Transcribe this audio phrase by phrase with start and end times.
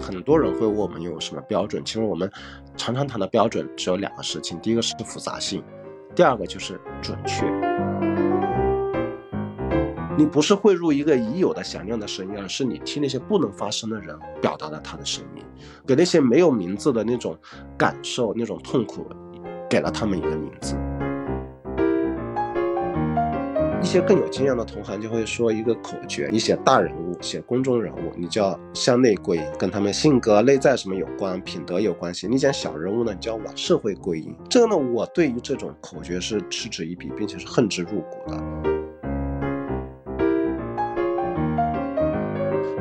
[0.00, 2.30] 很多人会问我们有什么标准，其实我们
[2.76, 5.62] 常常谈的标准只有两个事情，第一个是复杂性，
[6.14, 7.44] 第二个就是准确。
[10.16, 15.42] 你不是汇入一个已有的响亮的声音，而是你替那些不能发声的人表达了他的声音，
[15.86, 17.38] 给那些没有名字的那种
[17.78, 19.06] 感受、那种痛苦，
[19.68, 20.76] 给了他们一个名字。
[23.82, 34.36] 一些更有经验的同行就会说一个口诀：你写大人物、写公众人物，你就要向内归因，跟他们性格、内在什么有关，品德有关系；你讲小人物呢，你就要往社会归因。
[34.50, 38.36] 这个呢，我对于这种口诀是嗤之以鼻，并且是恨之入骨的。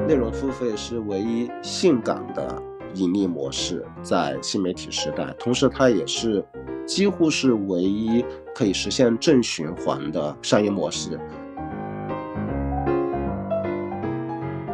[0.05, 2.61] 内容付费是唯一性感的
[2.95, 6.43] 盈利模式，在新媒体时代，同时它也是
[6.89, 8.25] 几乎是唯一
[8.55, 11.19] 可以实现正循环的商业模式。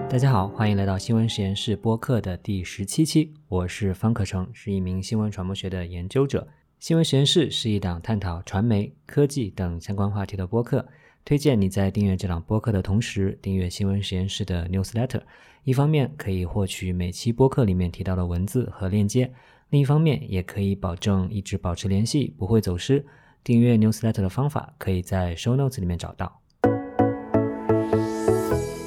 [0.09, 6.47] 大家好，欢迎来到新闻实验室播客的第十七期，我是方可成，是一名新闻传播学的研究者。
[6.80, 10.88] 新闻实验室是一档探讨传媒、科技等相关话题的播客。
[11.25, 15.22] 推荐你在订阅这档播客的同时，订阅新闻实验室的 newsletter。
[15.66, 19.29] 一方面可以获取每期播客里面提到的文字和链接，
[19.76, 23.06] 另一方面也可以保证一直保持联系，不会走失。
[23.44, 26.42] 订阅 newsletter 的方法可以在 show notes 里面找到。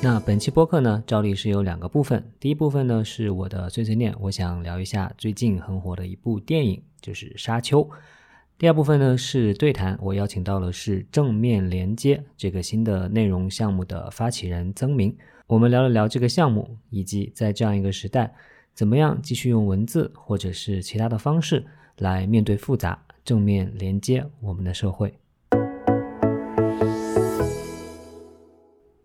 [0.02, 2.32] 那本期播客呢，照例是有两个部分。
[2.40, 7.84] 第一部分呢是我的碎碎念，我想聊一下最近很火的一部电影，就是《沙丘》。
[8.56, 15.14] 第二部分呢是对谈，我邀请到了是正面连接这个新的内容项目的发起人曾明，
[15.48, 18.32] 我们聊了聊这个项目，以及在这样一个时代，
[18.78, 25.18] 怎么样继续用文字或者是其他的方式来面对复杂，正面连接我们的社会。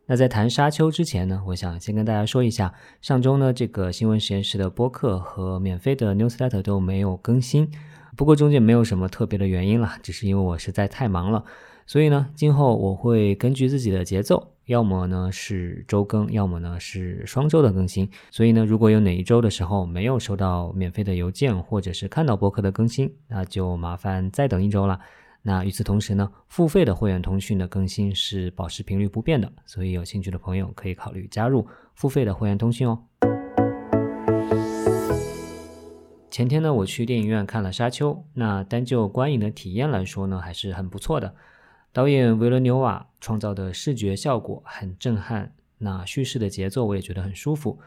[0.05, 2.71] 那在谈沙丘之前呢，我想先跟大家说一下，
[3.01, 7.67] 上周呢这个新闻实验室的播客和免费的 newsletter 都没有更新。
[8.15, 11.43] 不过中间没有什么特别的原因啦，只是因为我实在太忙了，
[11.85, 18.09] 所以呢，今后我会根据自己的节奏，要么呢是周更，要么呢是双周的更新。
[18.31, 24.99] 所以呢，如果有哪一周的时候没有收到免费的邮件，或者是看到博客的更新，那就麻烦再等一周了。
[25.41, 32.97] 那与此同时呢，付费的会员通讯的更新是保持频率不变的，所以有兴趣的朋友可以考虑加入付费的会员通讯哦。
[36.31, 41.35] 前天呢，我去电影院看了《沙丘》，那单就观影的体验来说呢，还是很不错的。
[41.93, 47.77] 导演维伦纽瓦创造的视觉效果很震撼，那叙事的节奏我也觉得很舒服。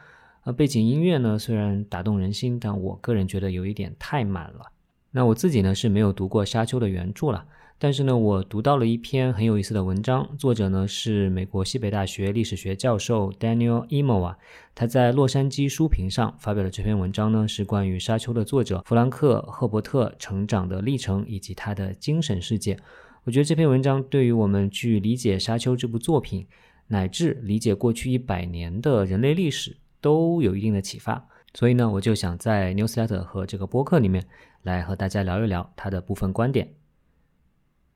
[0.42, 4.70] 而背景音乐呢，虽然打动人心，但我个人觉得有一点太满了。
[5.10, 7.44] 那我自己呢是没有读过《沙丘》的原著了。
[7.78, 14.38] 但是呢，我读到了一篇很有意思的文章，作者呢是美国西北大学历史学教授 Daniel Emo 啊，
[14.72, 22.78] 他在洛杉矶书评上发表的这篇文章呢，是关于《沙丘》的作者弗兰克·赫伯特成长的历程以及他的精神世界。
[23.26, 26.46] 我觉得这篇文章对于我们去理解《沙丘》这部作品，
[26.86, 31.26] 乃至理解过去一百年的人类历史，都有一定的启发。
[31.52, 34.24] 所以呢，我就想在 Newsletter 和这个播客里面
[34.62, 36.72] 来和大家聊一聊他的部分观点。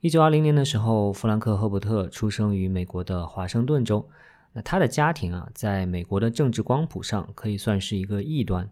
[0.00, 4.10] 一九二零年的时候，弗兰克·赫伯特出生于美国的华盛顿州。
[4.52, 8.68] 那他的家庭啊，在美国的政治光谱上可以算是一个异端，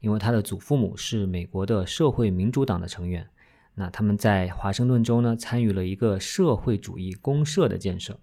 [0.00, 3.24] 因为他的祖父母是美国的社会民主党的成员。
[3.74, 8.18] 那他们在华盛顿州呢，参与了一个社会主义公社的建设。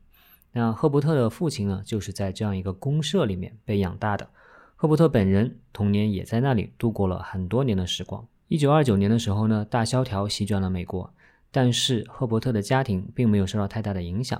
[0.51, 4.29] 那赫伯特的父亲呢，就是在这样一个公社里面被养大的。
[4.75, 8.27] 赫伯特本人童年也在那里度过了很多年的时光。
[8.47, 11.13] 一九二九年的时候呢，大萧条席卷了美国。
[11.49, 14.39] 但是赫伯特的家庭并没有受到太大的影响，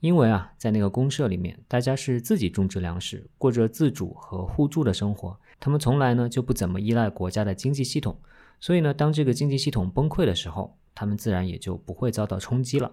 [0.00, 5.36] 因为啊，在那个公社里面，大家是自己种植粮食，过着自主和互助的生活。
[5.58, 8.16] 他们从来呢就不怎么依赖国家的经济系统，
[8.62, 12.92] 所以呢，当这个经济系统崩溃的时候，他们自然也就不会遭到冲击了。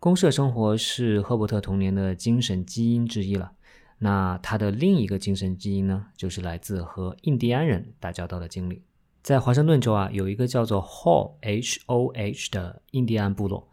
[0.00, 3.52] 公社生活是赫伯特童年的精神基因之一了。
[3.98, 8.82] 那他的另一个精神基因呢，就是来自和印第安人打交道的经历。
[9.22, 13.68] 在华盛顿州啊，有一个叫做 Ho H O H 的印第安部落。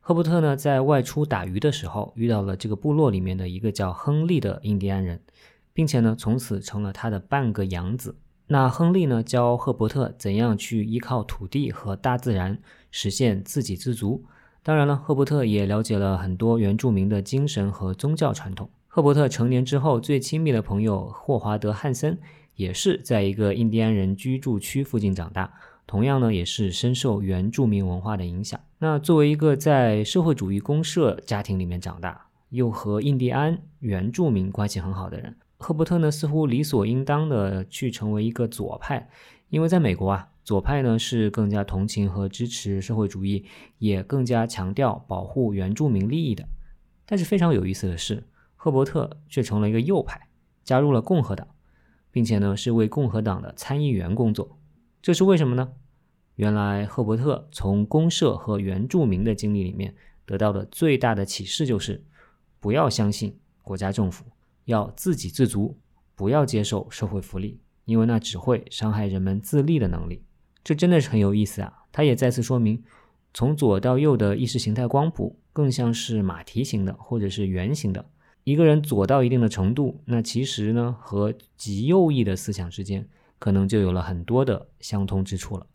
[0.00, 5.22] 赫伯特呢，在外出打鱼的时候，遇到了这个部落里面的一个叫亨利的印第安人，
[5.72, 8.18] 并且呢，从此成了他的半个养子。
[8.48, 12.58] 那亨利呢，教赫伯特怎样去依靠土地和大自然
[12.90, 14.24] 实现自给自足。
[14.62, 18.70] 当然了，赫伯特也了解了很多原住民的精神和宗教传统。
[18.86, 22.18] 赫伯特成年之后，最亲密的朋友霍华德·汉森。
[22.56, 25.52] 也是在一个印第安人居住区附近长大，
[25.86, 28.58] 同样呢，也是深受原住民文化的影响。
[28.78, 39.08] 那作为一个在社会主义公社家庭里面长大，又和印第安原住民关系很好的人，赫伯特呢似乎理所应当的去成为一个左派，
[39.48, 43.46] 因为在美国啊，左派呢是更加同情和支持社会主义，
[43.78, 46.46] 也更加强调保护原住民利益的。
[47.06, 48.24] 但是非常有意思的是，
[48.54, 50.28] 赫伯特却成了一个右派，
[50.62, 51.48] 加入了共和党，
[52.10, 54.58] 并且呢是为共和党的参议员工作。
[55.00, 55.72] 这是为什么呢？
[56.34, 59.94] 原来赫伯特从公社和原住民的经历里面
[60.26, 62.04] 得到的最大的启示就是，
[62.60, 64.26] 不要相信国家政府，
[64.66, 65.76] 要自给自足，
[66.14, 70.22] 不要接受社会福利，因为那只会伤害人们自立的能力。
[70.62, 71.72] 这真的是很有意思啊！
[71.90, 72.84] 他也再次说明，
[73.32, 75.40] 从左到右的意识形态光谱。
[75.56, 78.04] 更像是马蹄形的，或者是圆形的。
[78.44, 83.08] 一个人左到一定的程度，那其实呢，和极右翼的思想之间，
[83.38, 85.66] 可能就有了很多的相通之处了。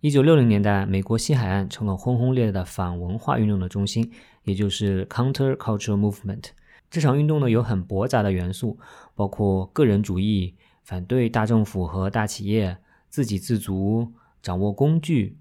[0.00, 4.08] 一九六零年代，美国西海岸成了轰轰烈烈的反文化运动的中心，
[4.44, 6.44] 也就是 Countercultural Movement。
[6.94, 8.78] 这场运动呢，有很驳杂的元素，
[9.16, 10.54] 包括个人主义、
[10.84, 15.36] 反对大政府和大企业、自给自足、掌握工具、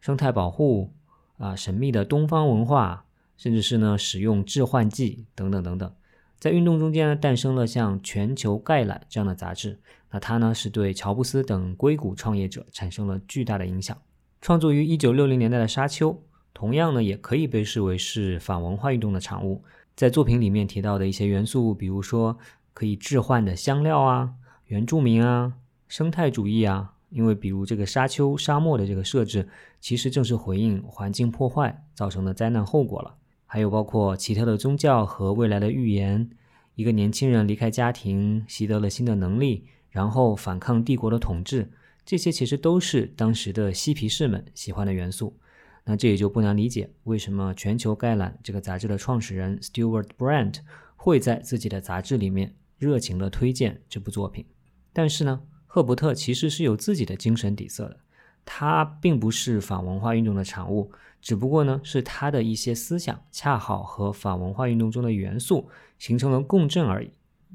[0.00, 0.92] 生态保护
[1.38, 3.04] 啊、神秘的东方文化。
[3.36, 5.94] 甚至是呢，使用致幻剂等等等等，
[6.40, 9.78] 在运动中间呢，诞生了像《全球概览》这样的杂志。
[10.10, 13.96] 那它呢，是对乔布斯等硅谷创业者产生了巨大的影响。
[14.40, 16.12] 创作于一九六零年代的《沙丘》，
[16.54, 19.62] 同样呢，也可以被视为是反文化运动的产物。
[19.96, 22.36] 在作品里面提到的一些元素，比如说
[22.74, 24.34] 可以置换的香料啊、
[24.66, 25.54] 原住民啊、
[25.88, 29.48] 生态主义啊，因为比如这个沙丘沙漠的这个设置，
[29.80, 33.14] 其实正是回应环境破坏造成的灾难后果了。
[33.46, 36.28] 还有包括奇特的宗教和未来的预言，
[36.74, 41.70] 一个年轻人离开家庭，习得了新的能力，然后反抗帝国的统治，
[42.04, 45.38] 这些其实都是当时的嬉皮士们喜欢的元素。
[45.88, 50.56] 那这也就不难理解，为什么全球概览这个杂志的创始人 Stewart Brand
[50.96, 54.44] 会在自己的杂志里面热情地推荐这部作品。
[54.92, 58.00] 但是呢，赫伯特其实是有自己的精神底色的。
[58.44, 60.90] 他并不是反文化运动的产物，
[61.20, 65.68] 只不过呢，是他的一些思想恰好和反文化运动中的元素
[65.98, 67.10] 形成了共振而已。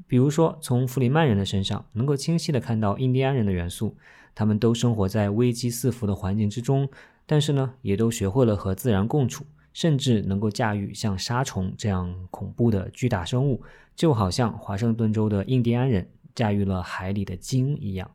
[0.06, 3.96] 比如说，从弗里曼人的身上能够清晰地看到印第安人的元素，
[4.34, 6.88] 他们都生活在危机四伏的环境之中，
[7.32, 13.62] 但是呢，也都学会了和自然共处，甚至能够驾驭像沙虫这样恐怖的巨大生物，
[13.96, 18.10] 就好像华盛顿州的印第安人驾驭了海里的鲸一样。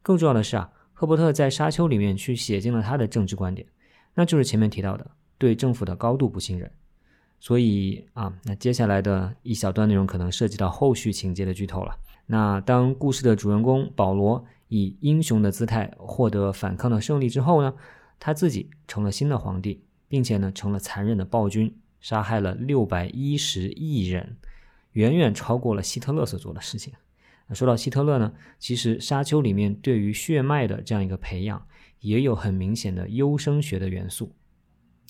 [0.00, 0.70] 更重要的是啊。
[0.92, 3.66] 赫伯特在《沙丘》里面去写进了他的政治观点，
[4.14, 5.04] 那就是前面提到的
[5.36, 6.70] 对政府的高度不信任。
[7.40, 11.96] 所以啊，那接下来的一小段内容可能涉及到后续情节的剧透了。
[12.26, 17.74] 那当故事的主人公保罗以英雄的姿态获得反抗的胜利之后呢，
[18.20, 24.36] 他自己成了新的皇帝，并且呢成了残忍的暴君，杀害了六百一十亿人，
[24.92, 26.92] 远远超过了希特勒所做的事情。
[27.46, 31.66] 那说到希特勒呢，其实《沙丘》里面对于血脉的这样一个培养，
[32.00, 34.34] 也有很明显的优生学的元素。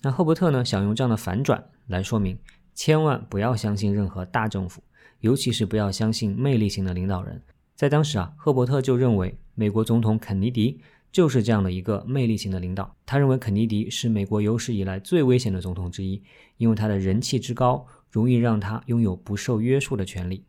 [0.03, 2.39] 那赫伯特呢，想用这样的反转来说明，
[2.75, 4.81] 千万不要相信任何大政府，
[5.19, 7.43] 尤其是不要相信魅力型的领导人。
[7.79, 10.81] 在当时啊，赫伯特就认为美国总统肯尼迪
[11.13, 12.93] 就是这样的一个魅力型的领导。
[13.07, 16.21] 他认为肯尼迪是美国有史以来最危险的总统之一，
[16.57, 20.45] 因为他的人气之高，容易让他拥有不受约束的权利。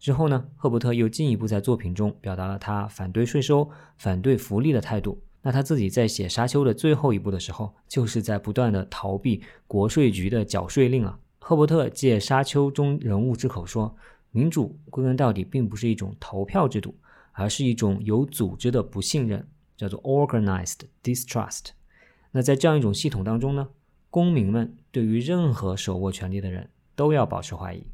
[0.00, 5.22] 之后呢，赫伯特又进一步在作品中表达了他反对税收、反对福利的态度。
[5.42, 11.20] 那他自己在写《沙丘》的最后一部的时候，就是在不断的逃避国税局的缴税令啊。
[11.38, 13.94] 赫伯特借《沙丘》中人物之口说，
[14.30, 16.94] 民主归根到底并不是一种投票制度，
[17.32, 21.70] 而是一种有组织的不信任，叫做 organized distrust。
[22.30, 23.68] 那在这样一种系统当中呢，
[24.10, 27.86] 公民们对于任何手握权力的人都要保持怀疑。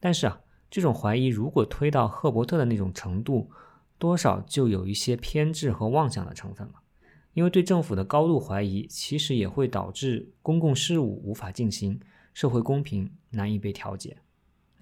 [0.00, 0.40] 但是啊。
[0.74, 3.50] 这种怀疑如果推到赫伯特的那种程度，
[3.98, 6.76] 多少就有一些偏执和妄想的成分了。
[7.34, 12.00] 因为对政府的高度怀疑，其实也会导致公共事务无法进行，
[12.32, 14.16] 社会公平难以被调节。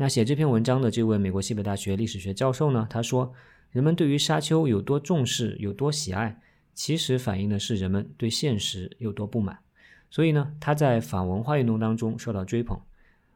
[0.00, 2.87] 那写这篇文章的这位美国西北大学历史学教授呢？
[2.88, 3.35] 他说，
[3.71, 6.40] 人们对于沙丘有多重视、有多喜爱，
[6.73, 9.59] 其实反映的是人们对现实有多不满。
[10.11, 12.80] 所以呢，他在反文化运动当中受到追捧。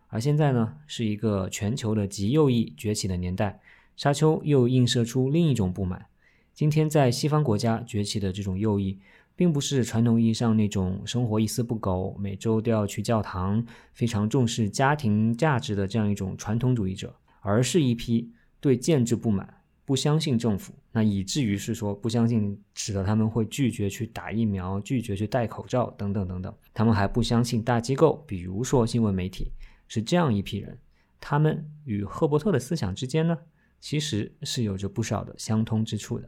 [0.09, 3.61] 而现在呢，是一个全球的极右翼崛起的年代，
[3.94, 6.06] 沙丘又映射出另一种不满。
[6.54, 8.99] 今天在西方国家崛起的这种右翼，
[9.36, 26.54] 并不是传统意义上那种生活一丝不苟、每周都要去教堂、非常重视家庭价值的这样一种传统主义者，而是一批对建制不满、不相信政府，那以至于是说不相信，使得他们会拒绝去打疫苗、拒绝去戴口罩等等等等。
[26.72, 29.52] 他们还不相信大机构，比如说新闻媒体。
[29.86, 30.78] 是这样一批人，
[31.20, 33.36] 他们与赫伯特的思想之间呢，
[33.80, 36.26] 其实是有着不少的相通之处的。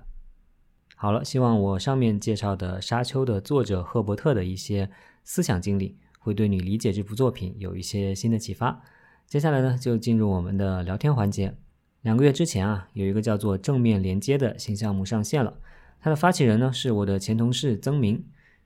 [0.98, 4.88] 好了，希望我上面介绍的《沙丘》的作者赫伯特的一些
[5.24, 8.82] 思想经历，会对你理解这部作品有一些新的启发。
[9.26, 11.54] 接下来呢，就进入我们的聊天环节。
[12.00, 15.58] 两个月之前啊，有一个叫做“正面连接”的新项目上线了，
[16.00, 18.24] 它的发起人呢是我的前同事曾明。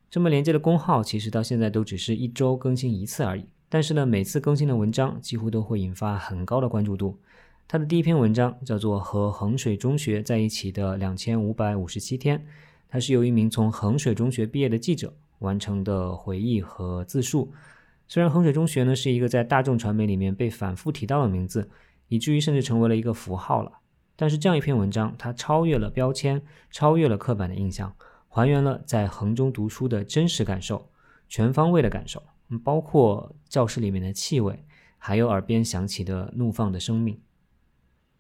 [0.08, 7.18] 正面连接的公号其实到现在都只是一周更新一次而已，但是呢，每次更新的文章几乎都会引发很高的关注度。
[7.72, 12.36] 他的第一篇文章叫做《和衡水中学在一起的两千五百五十七天》，
[12.88, 17.52] 它是由一名从衡水中学毕业的记者完成的回忆和自述。
[18.08, 21.70] 虽然衡水中学呢是一个在大众传媒里面被反复提到的名字，
[22.08, 23.70] 以至于甚至成为了一个符号了，
[24.16, 27.94] 但是这样一篇文章，它超越了标签，超越了刻板的印象，
[28.26, 30.90] 还原了在衡中读书的真实感受，
[31.28, 32.20] 全方位的感受，
[32.64, 34.64] 包括教室里面的气味，
[34.98, 37.16] 还有耳边响起的怒放的生命。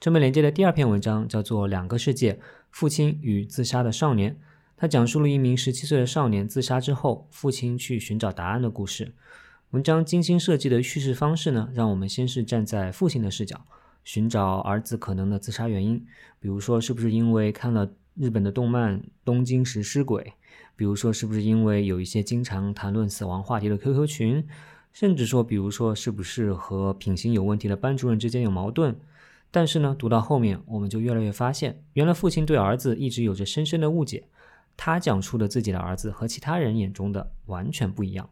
[0.00, 2.40] 正面连接的第二篇文章叫做《两个世界：
[2.70, 4.32] 父亲与自杀的少年》，
[4.74, 9.12] 它讲述了一名十七岁的少年自杀之后，父亲去寻找答案的故事。
[9.72, 13.60] 文章精心设计的叙事方式呢，让我们先是站在父亲的视角，
[14.02, 16.02] 寻找儿子可能的自杀原因，
[16.40, 20.22] 比如说是不是因为看了日本的动漫《东京食尸鬼》，
[20.76, 24.48] 比如说是不是因为有一些经常谈论死亡话题的 QQ 群，
[24.94, 28.96] 甚至说，比如说是不是和品行有问题的班主任之间有矛盾。
[29.50, 34.24] 但是呢，读到后面，我们就越来越发现，原来父亲对儿子一直有着深深的误解。
[34.76, 38.30] 他讲述的自己的儿子和其他人眼中的完全不一样。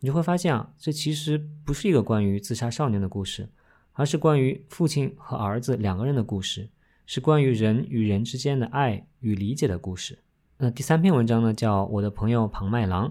[0.00, 3.48] 你就会发现啊，这其实不是一个关于自杀少年的故事，
[3.92, 6.68] 而是关于父亲和儿子两个人的故事，
[7.06, 10.18] 是关于人与人之间的爱与理解的故事。
[10.58, 13.08] 那第三篇文章呢，叫《我的朋友庞麦郎》。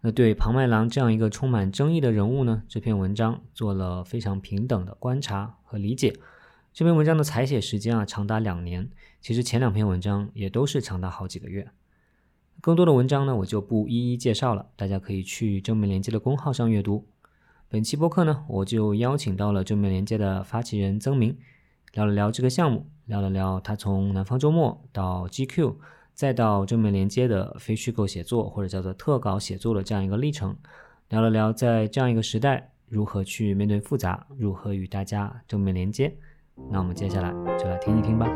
[0.00, 6.14] 那对庞麦郎这样一个充满争议的人物呢，这篇文章做了非常平等的观察和理解。
[6.74, 8.90] 这篇文章的采写时间啊，长达两年。
[9.20, 11.70] 其实前两篇文章也都是长达好几个月。
[12.60, 17.06] 更多的文章呢，我就不一一介绍了，大家可以去正面连接的公号上阅读。
[17.68, 21.38] 本期播客呢，我就邀请到了正面连接的发起人曾明，
[21.92, 25.76] 聊了聊这个项目，聊了聊他从南方周末到 GQ，
[26.12, 30.56] 再到正面连接的非虚构写作或者叫做特稿写作的这样一个历程，
[31.08, 36.16] 聊了聊在这样一个时代如何去面对复杂，如何与大家正面连接。
[36.56, 38.26] 那我们接下来就来听一听吧。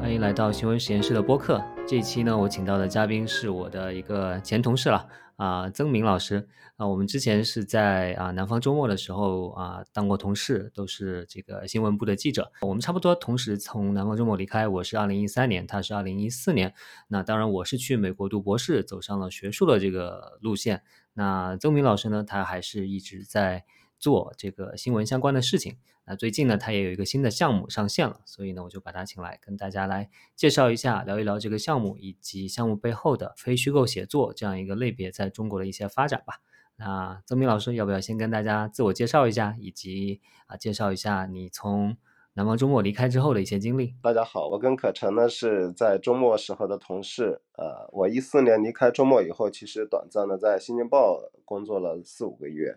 [0.00, 1.62] 欢迎来到行为实验室的播客。
[1.86, 5.06] 这一期呢，我请到的嘉宾是我的一个前同事了
[5.36, 6.86] 啊，曾明老师啊。
[6.86, 12.50] 我们之前是在啊南方周末的时候啊当过同事，都是这个新闻部的记者。
[12.62, 16.72] 我们差不多同时从南方周末离开，我是二零一三年，他是二零一四年。
[17.08, 20.82] 那当然，我是去美国读博士，走上了学术的这个路线。
[21.12, 23.64] 那曾明老师呢，他还是一直在。
[24.04, 36.34] 做这个新闻相关的事情，那最近呢，他也有一个新的项目上线了，所以呢，我就把他请来跟大家来介绍一下，聊一聊这个项目以及项目背后的非虚构写作这样一个类别在中国的一些发展吧。
[36.76, 41.96] 那曾明老师，要不要先跟大家自我介绍一下，以及啊，介绍一下你从
[42.34, 43.94] 南方周末离开之后的一些经历？
[44.02, 52.76] 大家好，我跟可成呢是在周末时候的同事，呃，我一四年离开周末以后，其实短暂的在《新京报》工作了四五个月。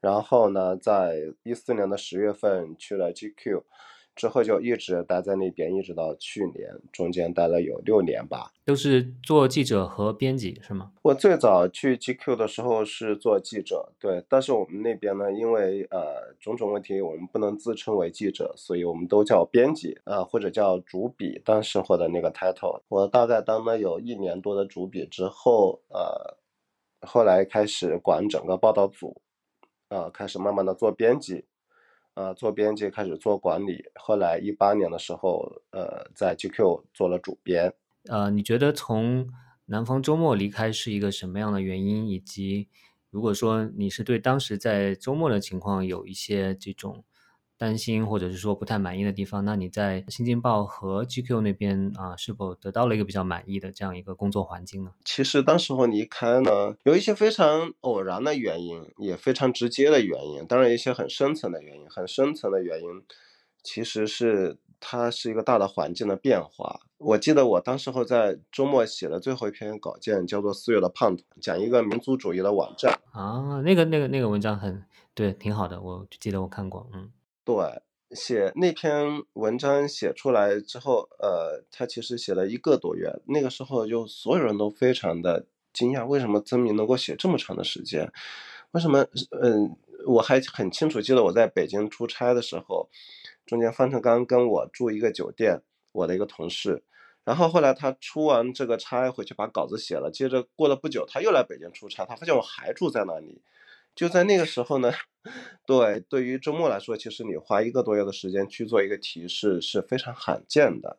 [0.00, 3.62] 然后呢，在一四年的十月份去了 GQ，
[4.14, 8.52] 之后就一直待在那边，一直到去年，中间待了有六年吧。
[8.64, 10.92] 都是做记者和编辑是吗？
[11.02, 14.24] 我最早去 GQ 的时候是做记者，对。
[14.28, 21.40] 但是我们那边呢，因为呃种种问题，我们不能自称为记者，所以我们都叫编辑，呃或者叫主笔。
[21.44, 26.36] 当时获得那个 title，我大概当了有一年多的主笔之后，呃，
[27.06, 29.20] 后来开始管整个报道组。
[29.88, 31.44] 呃，开始慢慢的做编辑，
[32.14, 37.72] 呃，做编辑开始做管理，后来一八年的时候，呃，在 GQ 做了主编。
[38.08, 39.28] 呃，你觉得从
[39.66, 42.08] 南方周末离开是一个什么样的原因？
[42.08, 42.68] 以及
[43.10, 47.04] 如果说你是对当时在周末的情况有一些这种。
[47.58, 54.90] 担心或者是说不太满意的地方，那你在《新京报》和 GQ 那边啊，是否得到了一个比较满意的这样一个工作环境呢？
[55.04, 61.86] 其实当时候离开呢，有一些非常偶然的原因，也非常直接的原因，当然一些很深层的原因。
[61.88, 63.02] 很深层的原因，
[63.62, 66.80] 其实是它是一个大的环境的变化。
[66.98, 74.84] 我记得我当时候在周末写的最后一篇稿件叫做《四月的胖团》，讲一个民族主义的网站啊，那个那个那个文章很
[75.14, 77.10] 对，挺好的，我记得我看过，嗯。
[77.46, 77.54] 对，
[78.10, 83.20] 写那篇文章写出来之后，呃，他其实写了一个多月。
[83.26, 88.12] 那个时候就所有人都非常的惊讶，为什么曾明能够写这么长的时间？
[88.72, 89.06] 为什么？
[89.40, 89.76] 嗯，
[90.08, 92.88] 我还很清楚记得我在北京出差的时候，
[93.46, 95.62] 中间方程刚跟我住一个酒店，
[95.92, 96.82] 我的一个同事。
[97.24, 103.40] 然后后来他出完这个差回去把稿子写了，接着过了不久他又来北京出差，他发现我还住在那里。
[103.96, 104.92] 就在那个时候呢，
[105.66, 110.98] 对，对于周末来说，其实你花一个多月的时间去做一个题是是非常罕见的。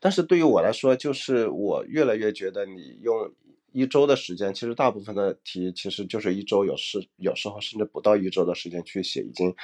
[0.00, 3.32] 但是对于我来说，就是我越来越觉得你用
[3.70, 9.54] 一周的时间，其实大部分的题其实就是一周，有时有时候甚至不到一周的时间去写，已经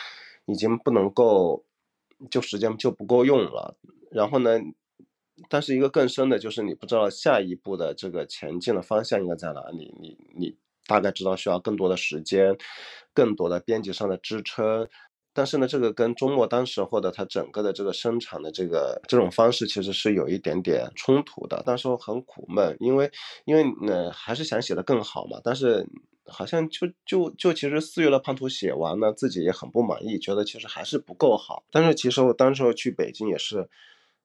[0.47, 1.65] 已经不能够，
[2.31, 3.77] 就时间就不够用了。
[4.13, 4.61] 然后呢？
[5.49, 10.57] 但是一个更深的就是你不知道下一步的这个前进的方向应该在哪里，你你
[10.88, 12.57] 大概知道需要更多的时间，
[13.14, 14.88] 更多的编辑上的支撑。
[15.33, 21.62] 但是呢，这个跟周末当时或者它整个的这个生产的这个这种方式其实是有一点点冲突的。
[21.64, 23.09] 当时我很苦闷，因为
[23.45, 25.87] 因为呢还是想写的更好嘛，但是
[26.26, 31.62] 好像就就就其实四月的胖图写完呢，自己也很不满意，觉得其实还是不够好。
[31.71, 33.68] 但是其实我当时去北京也是。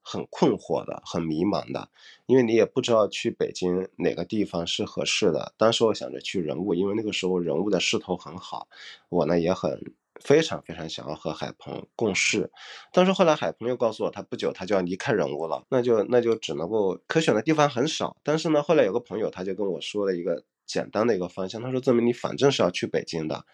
[0.04, 1.88] 很困惑的，很迷茫的，
[2.26, 5.54] 因为你也不知道去北京哪个地方是合适的。
[5.56, 8.68] 当时我想着去人物，因为那个时候人物的势头很好，
[9.08, 9.80] 我呢也很
[10.20, 12.52] 非常非常想要和海鹏共事。
[12.92, 18.18] 但是后来海鹏又告诉我，他不久他就要离开人物了，那就那就只能够可选的地方很少。
[18.22, 23.46] 但是呢，后来有个朋友他就跟我说了一个简单的一个方向，他说证明你反正是要去北京的。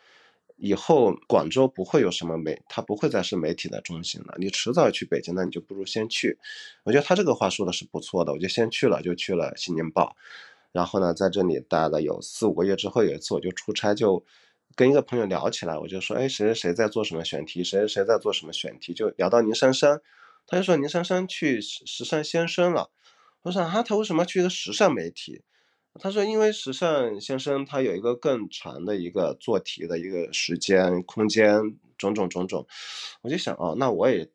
[0.60, 4.34] 以后广州不会有什么媒，它不会再是媒体的中心了。
[4.38, 6.38] 你迟早去北京，那你就不如先去。
[6.84, 10.16] 我觉得他这个话说的是不错的，我就先去了，就去了《新京报》。
[10.70, 14.24] 然后呢，在这里待了有四五个月之后，有一次我就出差，就
[14.76, 20.00] 跟一个朋友聊起来，我就说，哎，谁谁谁在做什么选题，谁谁谁在做什么选题，就聊到宁珊珊，
[20.46, 22.90] 他就说宁珊珊去时时尚先生了。
[23.42, 25.42] 我说啊，他为什么去一个时尚媒体？
[25.98, 31.58] 他说：“因为时尚先生他有一个更长的一个做题的一个时间、空间，
[31.98, 32.64] 种种种种，
[33.22, 34.28] 我就想哦，那我也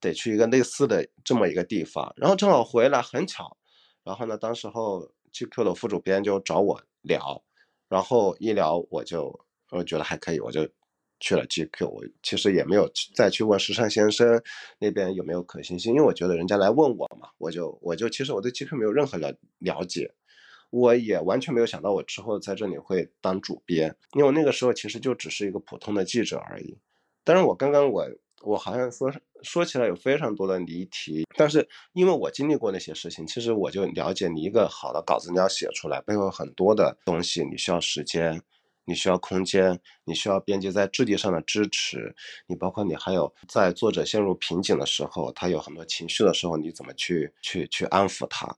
[0.00, 2.12] 得去一个类似的这么一个地方。
[2.16, 3.56] 然后正好回来，很巧。
[4.04, 7.42] 然后呢，当时候 GQ 的副主编就找我聊，
[7.88, 10.68] 然后一聊我就我觉得还可以，我就
[11.20, 11.88] 去了 GQ。
[11.88, 14.40] 我其实也没有再去问时尚先生
[14.78, 20.12] 那边有没有可行性，因为我觉得人家来问我嘛，我就我就其实我对 GQ 没有任何了了解。”
[20.70, 26.78] 我也完全没有想到我之后在这里会当主编，因为我那个时候其实就只是一个普通的记者而已。
[27.24, 28.06] 但是，我刚刚我
[28.42, 38.40] 我好像说说起来有非常多的离题，但是因为我经历过那些事情，其实我就了解你一个好的稿子你要写出来，背后很多的东西，你需要时间，
[38.84, 42.14] 你需要空间，你需要编辑在质地上的支持，
[42.46, 48.56] 你包括你还有在作者陷入瓶颈的时候，他有很多情绪的时候，你怎么去去去安抚他。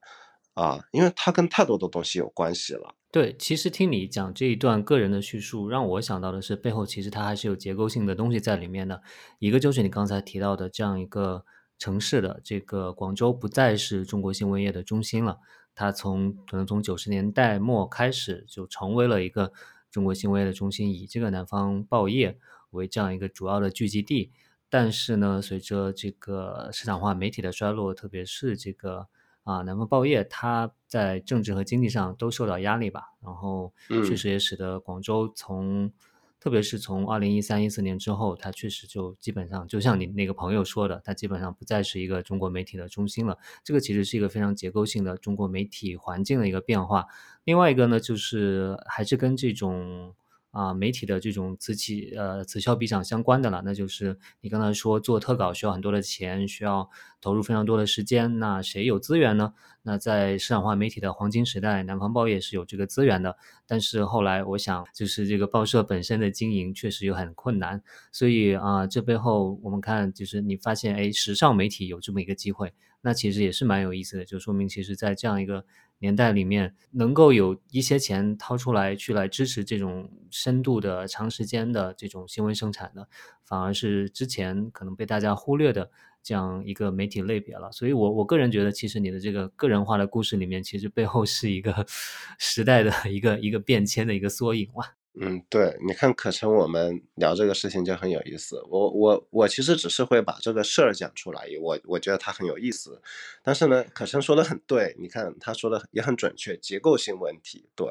[0.60, 2.94] 啊，因为它跟太多的东西有关系了。
[3.10, 9.02] 对，其实听你讲这一段个人的叙述，让我想到的是背后其实它还是有结构性的东西在里面的。
[9.38, 11.46] 一个就是你刚才提到的这样一个
[11.78, 15.38] 城市的这个广州不再是中国新闻业的中心了，
[15.74, 19.50] 它从可能从九十年代末开始就成为了一个
[19.90, 22.38] 中国新闻业的中心，以这个南方报业
[22.72, 24.30] 为这样一个主要的聚集地。
[24.68, 29.08] 但是呢，随着这个市场化媒体的衰落，特别是这个。
[29.44, 35.90] 啊，南方报业它在政治和经济上都受到压力吧，然后确实也使得广州从，
[36.38, 43.38] 特别是从二零一三一四年之后，它确实就基本上就像你那个朋友说的，它基本上不再是一个中国媒体的中心了。
[43.64, 47.06] 这个其实是一个非常结构性的中国媒体环境的一个变化。
[47.44, 50.14] 另外一个呢，就是还是跟这种。
[50.50, 59.54] 啊，媒体的这种此起呃此消彼长相关的了，那就是你刚才说做特稿需要很多的钱，需要投入非常多的时间，那谁有资源呢？
[59.82, 63.36] 那在市场化媒体的黄金时代，南方报业是有这个资源的，
[63.66, 67.82] 但是后来我想，就是这个报社本身的经营确实又很困难，
[68.12, 75.64] 所以啊，这背后我们看，就是你发现，哎，时尚媒体有这么一个机会，那其实也是蛮有意思的，就说明其实在这样一个。
[76.00, 83.08] 年代里面能够有一些钱掏出来去来支持这种深度的长时间的这种新闻生产的，
[83.44, 85.90] 反而是之前可能被大家忽略的
[86.22, 87.70] 这样一个媒体类别了。
[87.70, 91.86] 所以，我我个人觉得，其实你的这个个人化的故事里面，其实背后是一个
[92.38, 94.99] 时代的一个一个变迁的一个缩影哇。
[95.18, 98.62] 嗯，对，你看可成，我们聊这个事情就很有意思。
[98.68, 103.02] 我我我其实只是会把这个事儿讲出来，我我觉得它很有意思。
[103.42, 107.88] 但是呢，可成说的很对，你看他说的也很准确，结构性问题，对，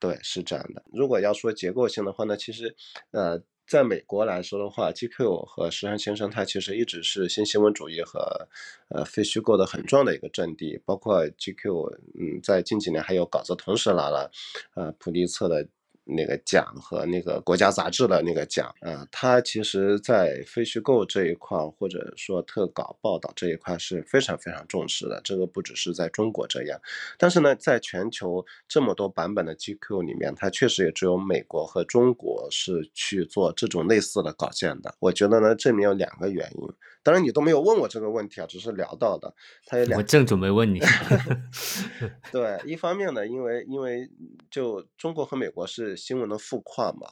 [0.00, 0.82] 对，是这样的。
[0.90, 2.74] 如果要说结构性的话呢，其实，
[3.10, 8.48] 呃，在美国来说的话，GQ 和时尚先生，它其实一直是新新闻主义和
[8.88, 10.80] 呃非虚构的很重要的一个阵地。
[10.86, 14.30] 包括 GQ，嗯，在近几年还有稿子同时拿了
[14.74, 15.68] 呃普利策的。
[16.04, 25.20] 那个奖和那个国家杂志的那个奖啊，他其实在非虚构这一块或者说特稿报道这一块是非常非常重视的。
[25.22, 26.80] 这个不只是在中国这样，
[27.16, 34.94] 但是呢，在全球这么多版本的 GQ 里面，它确实也只有美国和中国是去做这种类似的稿件的。
[34.98, 36.68] 我觉得呢，这里面有两个原因。
[37.02, 39.34] 当然你都没有问我这个问题啊，只是聊到的。
[39.66, 40.80] 他有两，我正准备问你。
[42.30, 44.10] 对，一方面呢，因为因为
[44.50, 47.08] 就中国和美国是新闻的富矿嘛，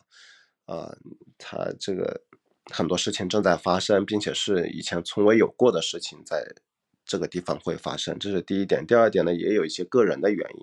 [0.66, 0.94] 啊，
[1.36, 2.22] 它这个
[2.72, 6.44] 很多事情正在发生，并且是以前从未有过的事情，在
[7.04, 8.86] 这个地方会发生，这是第一点。
[8.86, 10.62] 第二点呢，也有一些个人的原因。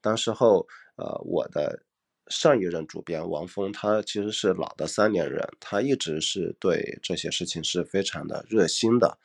[0.00, 1.82] 当时候，呃，我的。
[2.28, 9.16] 上一任主编王峰，他其实是老的三年人，他一直是对这些事情是非常的热心的，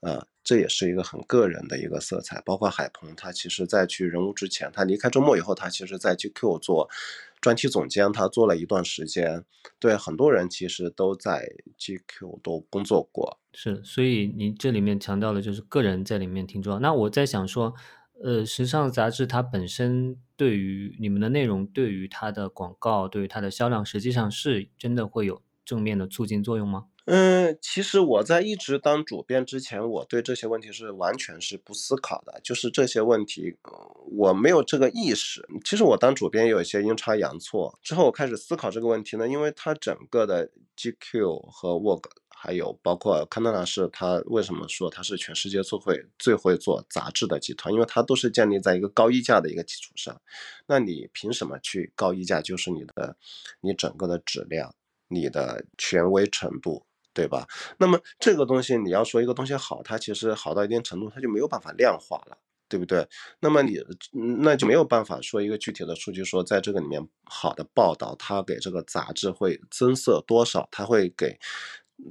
[0.00, 2.42] 啊，这也是一个很个人的一个色彩。
[2.44, 6.88] 包括海鹏，他其实在去人物之前，他离开周末以后，他其实在 GQ 做
[7.40, 9.44] 专题总监，他做了一段时间。
[9.78, 13.38] 对很多人其实都在 GQ 都工作过。
[13.54, 16.78] 是，所以你这里面强调的就是个人在里面挺重要。
[16.78, 17.74] 那我在想说。
[18.22, 26.88] 呃，时尚杂志它本身对于你们的内容，对于它的广告，对于它的销量，实际上是真的会有正面的促进作用吗？
[27.06, 33.56] 嗯，其实我在一直当主编之前，我对这些问题是完全是不思考的，就是这些问题
[34.18, 35.48] 我没有这个意识。
[35.64, 42.10] 其实我当主编有一些阴差阳错，之后我开始思考这个问题呢，因为它整个的 GQ 和 Vogue。
[42.42, 47.70] 还有包括康奈纳是，他为什么说他是全世界最会最会做杂志的集团？
[47.70, 50.18] 因为它都是建立在一个高溢价的一个基础上。
[50.66, 52.40] 那你凭什么去高溢价？
[52.40, 53.14] 就是你的
[53.60, 54.74] 你整个的质量、
[55.08, 57.46] 你的权威程度，对吧？
[57.76, 62.38] 那么这个东西你要说一个东西好，它其实好到一定程度，它就没有办法量化了，
[62.70, 63.06] 对不对？
[63.40, 63.78] 那么你
[64.42, 70.66] 那就没有办法说一个具体的数据，说在这个里面好的报道，它给这个杂志会增色多少？
[70.72, 71.38] 它会给。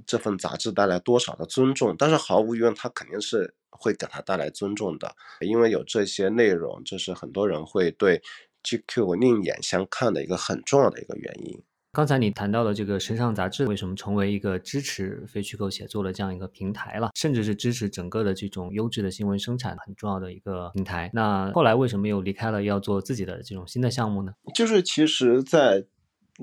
[0.06, 1.96] 这份杂志带来多少的尊重？
[1.98, 8.22] 但是毫无疑问，它肯定是会给他带来尊重的，因为有这些内容，这是很多人会对
[8.64, 11.64] GQ 另眼相看的一个很重要的一个原因。
[11.92, 21.10] 刚才你谈到了这个时尚杂志为什么成为一个支持非虚构写作的这样一个平台了，甚至是支持整个的这种优质的新闻生产很重要的一个平台。
[21.14, 24.34] 那后来为什么又离开了，要做自己的这种新的项目呢？
[24.54, 25.84] 就是其实，在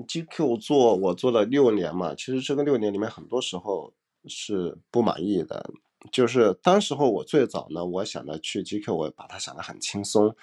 [0.05, 3.91] GQ 做我做了六年嘛，其实这个六年里面很多时候
[4.27, 5.71] 是不满意的。
[6.11, 10.35] 就是当时候我最早呢，我想着去 GQ，我把它想得很轻松，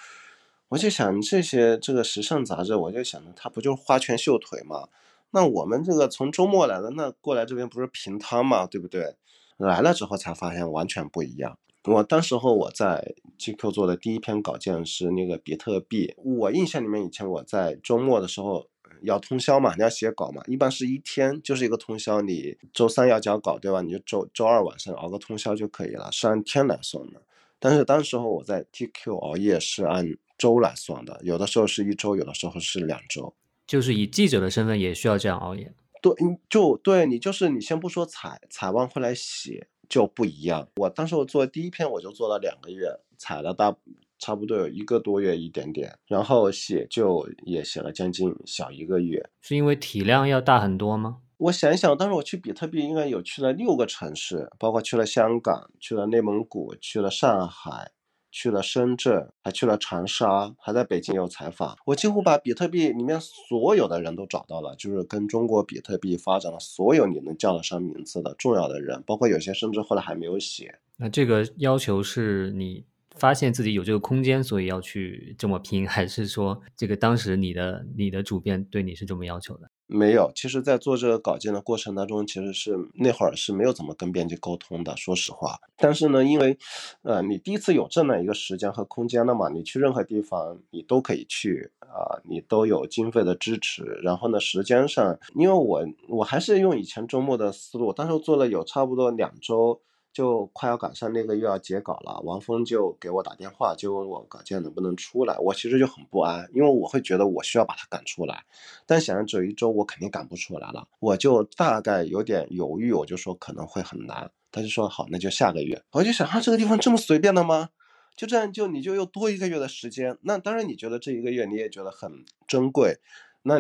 [0.71, 4.89] 我就想这些这个时尚杂志，我就想着它不就是花拳绣腿嘛？
[5.31, 9.15] 那我们这个从周末来的，那过来这边不是平摊嘛，对不对？
[9.57, 11.57] 来了之后才发现完全不一样。
[11.85, 18.67] 我当时候我在 GQ 做的第一篇稿件是那个比特币，我印象里面以前我在周末的时候。
[19.03, 19.75] 要通宵嘛？
[19.75, 20.43] 你要写稿嘛？
[20.47, 22.21] 一般是一天就是一个通宵。
[22.21, 23.81] 你周三要交稿，对吧？
[23.83, 27.21] 你就周周二晚上熬个通宵就可以了，是按天来算的。
[27.59, 33.35] 但是当时候我在 TQ 熬夜是按周来算的，有的时候是一周，有的时候是两周。
[33.67, 35.73] 就是以记者的身份也需要这样熬夜。
[36.03, 36.13] 对，
[36.49, 40.69] 就对你就是你先不说采采完回来写就不一样。
[40.77, 43.77] 我当时我做第一篇我就做了两个月，采了大。
[44.25, 51.19] 差不多有一个多月一点点，然后写就也写了将近小一个月，是因为体量要大很多吗？
[51.37, 57.91] 我想一想，当时我去比特币应该有去了六个城市，包括去了香港、去了内蒙古、去了上海、
[58.31, 61.77] 去了深圳，还去了长沙，还在北京有采访。
[61.85, 70.79] 我几乎把比特币里面所有的人都找到了，就是跟中国比特币发展的所有你能叫得上名字的重要的人，包括有些甚至后来还没有写。
[70.97, 72.87] 那这个要求是你？
[73.15, 79.71] 发现自己有这个空间，所以要去这么拼，还是说这个当时你的你的主编对你是这么要求的？
[79.87, 85.59] 没有，其实，在做这个稿件的过程当中，其实是那会儿是没有怎么跟编辑沟通的，说实话。
[85.77, 86.57] 但是呢，因为，
[87.03, 93.85] 呃，你第一次有这么一个时间和空间了嘛，你去任何地方你都可以去啊，你都有经费的支持。
[94.03, 99.83] 然后呢，时间上，因为我我还是用以前周末的思路，当时做了有差不多两周。
[100.15, 105.37] 就快要赶上那个又要截稿了，王峰就给我打电话，就问我稿件能不能出来。
[105.41, 108.45] 我其实就很不安，因为我会觉得我需要把它赶出来，
[108.87, 110.87] 但想着只有一周，我肯定赶不出来了。
[111.01, 114.31] 我就大概有点犹豫，我就说可能会很难。
[114.53, 115.83] 他就说好，那就下个月。
[115.91, 117.71] 我就想，啊，这个地方这么随便的吗？
[118.17, 120.17] 就这样，就你就又多一个月的时间。
[120.23, 122.99] 那当然，你觉得这一个月你也觉得很珍贵。
[123.47, 123.57] 那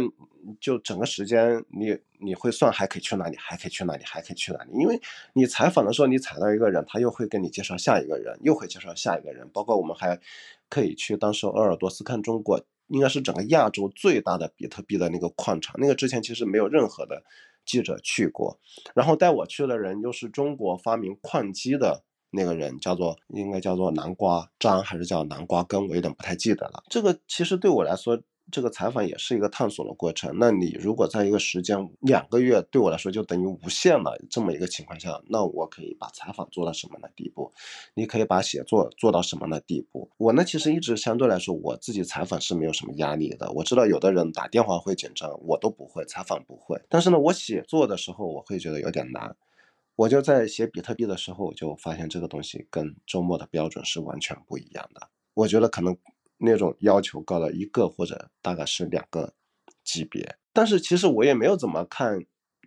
[0.58, 4.70] 就整个时间，你你会算还可以去哪里，还可以去哪里，还可以去哪里？
[4.72, 4.98] 因为
[5.34, 10.18] 你采访的时候，你采到一个人，他又会跟你介绍下一个人，又会介绍下一个人，包括我们还
[10.70, 17.22] 可以去当时鄂尔多斯看中国应该是整个亚洲最大的比特币的那个矿场，那个之前其实没有任何的
[17.66, 18.58] 记者去过。
[18.94, 26.82] 然后带我去的人又是中国发明矿机的那个人，叫做应该叫做南瓜张还是叫南瓜根，我有点不太记得了。
[26.88, 28.18] 这个其实对我来说。
[28.50, 30.30] 这个采访也是一个探索的过程。
[30.38, 34.16] 那你如果在一个时间两个月，对我来说就等于无限了。
[34.30, 37.52] 这么一个情况下，那我可以把采访做到什么的地步？
[37.94, 40.10] 你可以把写作做到什么的地步？
[40.18, 43.50] 我呢，其实一直相对来说，我自己采访是没有什么压力的。
[43.52, 46.80] 我知道有的人打电话会紧张，我都不会，采访不会。
[46.88, 49.34] 但是呢，我写作的时候，我会觉得有点难。
[49.96, 55.08] 我就在写比特币的时候，我就发现这个东西跟周末的标准是完全不一样的。
[55.32, 55.96] 我觉得可能。
[56.38, 59.32] 那种要求高了一个或者大概是两个
[59.82, 62.18] 级别，但是其实我也没有怎么看，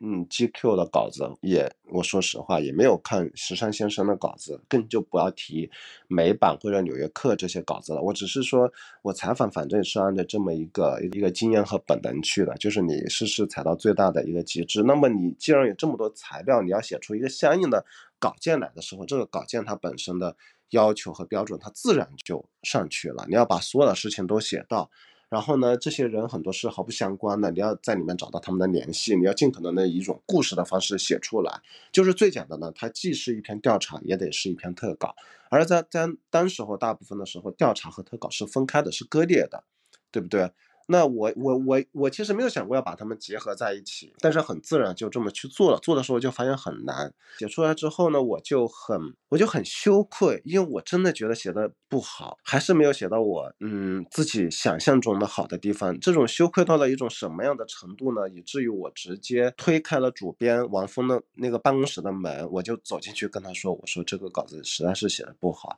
[0.02, 5.70] 嗯，GQ 的稿子，也我说实话也没有看时尚先生的稿子，更就不要提
[6.08, 8.02] 美版或者纽约客这些稿子了。
[8.02, 14.84] 我只是说我采访反正是按照这么一个一个经验和本能去的，就是你试试采到最大的一个极致。
[14.84, 17.84] 那么你既然有这么多材料，你要写出一个相应的
[18.20, 20.36] 稿件来的时候，这个稿件它本身的。
[20.72, 23.26] 要求和标准，它自然就上去了。
[23.28, 24.90] 你要把所有的事情都写到，
[25.30, 32.72] 然后呢，这些人很多是毫不相关的，你要在里面找到他们的联系，你要尽可能的以一种故事的方式写出来，就是最简单的。
[32.72, 35.16] 它既是一篇调查，也得是一篇特稿。
[35.50, 39.64] 而在在当时候，大部分的时候，调查和特稿是分开的，是割裂的，
[40.12, 40.52] 对不对？
[40.88, 45.78] 那我我我我其实没有想过要把它们结合在一起，但是很自然就这么去做了。
[45.80, 56.00] 做的时候就发现很难，写出来之后呢，我就很我就很羞愧，因为我真的觉得写的不好，还是没有写到我嗯自己想象中的好的地方。
[56.00, 58.30] 这种羞愧到了一种什么样的程度呢？
[58.30, 65.76] 以至于我直接推开了主编王峰的那个办公室的门，我就走进去跟他说：“我说这个稿子实在是写的不好。”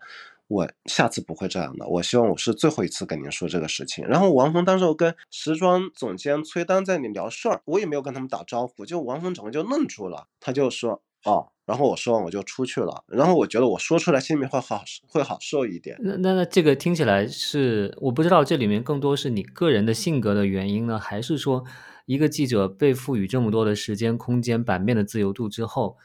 [0.49, 1.87] 我下次不会这样的。
[1.87, 4.03] 我希望我是最后一次跟您说这个事情。
[4.05, 13.03] 然后王峰当时跟时装总监崔丹在那里聊事儿，我也没有跟他们打招呼，就王峰整个就愣住了，他就说哦，然后我说完我就出去了。
[13.05, 15.95] 然后我觉得我说出来心里面会好会好受一点。
[16.01, 21.63] 那那那这个听起来是我不知道这里面更多是你个人的性格的原因呢，还是说
[22.07, 25.95] 一个记者被赋予这么多的时间、空间、版面的自由度之后，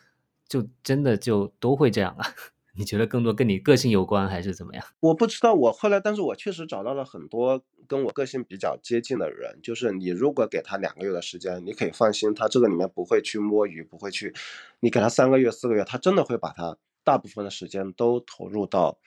[0.46, 2.26] 就真的就都会这样啊？
[2.76, 4.84] 你觉得更多跟你个性有关还是怎么样？
[4.98, 9.60] 我不知道，我后来，但是我确实找到了很多跟我个性比较接近的人。
[9.62, 14.34] 就是你如果给他两个月的时间，你可以放心，他这个里面不会去摸鱼，不会去。
[14.80, 18.98] 你给他三个月、四个月，他真的会把他大部分的时间都投入到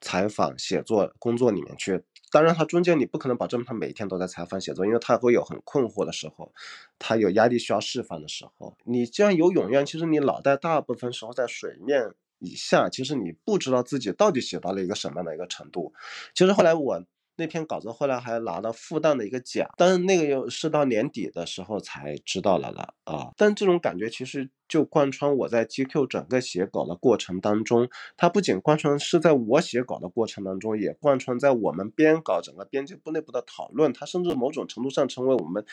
[0.00, 2.02] 采访、写作工作里面去。
[2.32, 6.52] 当然，他中间你不可能保证他每天都在采访写作，因为他会有很困惑的时候，
[6.98, 8.78] 他有压力需要释放的时候。
[8.84, 12.14] 你既然有永愿，其实你脑袋大部分时候在水面。
[12.40, 15.92] 以下其实你不知道自己到底写到了一个什么样的一个程度。
[16.34, 17.04] 其实后来我
[17.36, 23.30] 那篇稿子后来还拿了复旦的一个奖，但是那个又是到年底的时候才知道了了啊。
[23.36, 35.64] 但这种感觉其实就贯穿我在 GQ 整个写稿的过程当中，它不仅贯穿是在我写稿的过程当中，也贯穿在我们编稿整个编辑部内部的讨论，它甚至某种程度上成为我们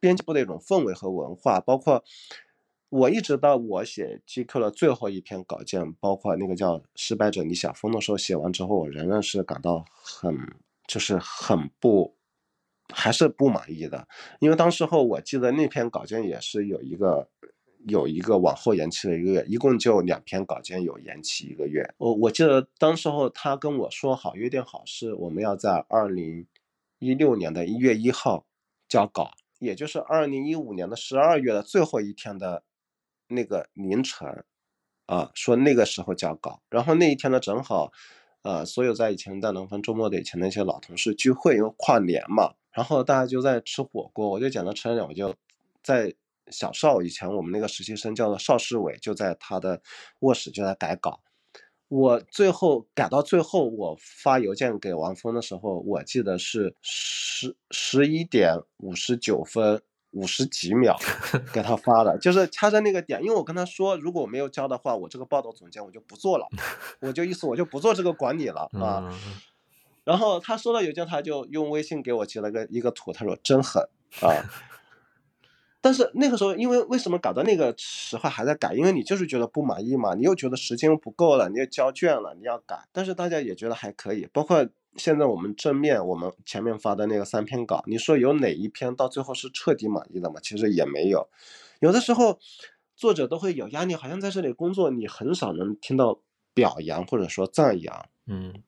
[0.00, 2.02] 编辑部的一种氛围和文化，包括。
[2.92, 10.36] 我一直到我写 GQ 的最后一篇稿件，包括那个叫《失败者李晓峰》的时候，写完之后，我仍然是感到很，
[10.86, 12.14] 就是很不，
[12.92, 14.06] 还是不满意的。
[14.40, 17.26] 因为当时候我记得那篇稿件也是有一个，
[17.88, 21.94] 有一个往后延期了一个月，一共就两篇稿件有延期一个月。
[21.96, 26.46] 我我记得当时候他跟我说好约定好是我们要在二零
[26.98, 28.44] 一六年的一月一号
[28.86, 32.64] 交稿，也就是二零一五年的十二月的最后一天的。
[33.34, 34.44] 那个凌晨，
[35.06, 37.90] 啊，说那个时候交稿，然后那一天呢，正好，
[38.42, 45.34] 呃，所有在以前在南方周末的以前那些老同事聚会，因为跨年嘛，然后大家就在吃火锅，我就讲到吃了，我就
[45.82, 46.14] 在
[46.50, 49.80] 小邵以前我们那个实习生叫做邵世伟，就在他的
[50.20, 51.20] 卧室就在改稿，
[51.88, 59.82] 我最后改到最后，我发邮件给王峰的时候，我记得是十十一点五十九分。
[60.12, 60.96] 五十几秒
[61.52, 66.46] 给他发的，就是掐着那个点，因为我跟他说，如果我没有交的话，我这个报道总监我就不做了，
[67.00, 69.12] 我就意思我就不做这个管理了啊。
[70.04, 73.82] 然后他收到邮件，他就用微信给我截了个一个图，他说真狠
[74.20, 74.30] 啊。
[75.80, 78.74] 但是那个时候，因为为什么搞到那个时候还在改？
[78.74, 82.86] 因为你就是觉得不满意嘛，你又觉得时间不够了，你又交卷了，你要改。
[82.92, 84.68] 但是大家也觉得还可以，包括。
[84.96, 90.40] 现在我们正面，我们前面发的那个三篇稿，你说有哪一篇到最后是彻底满意的吗？
[90.42, 91.28] 其实也没有。
[91.80, 92.38] 有的时候，
[92.94, 96.20] 作者都会有压力，好像在这里工作，你很少能听到
[96.54, 98.08] 表扬或者说赞扬。
[98.26, 98.62] 嗯，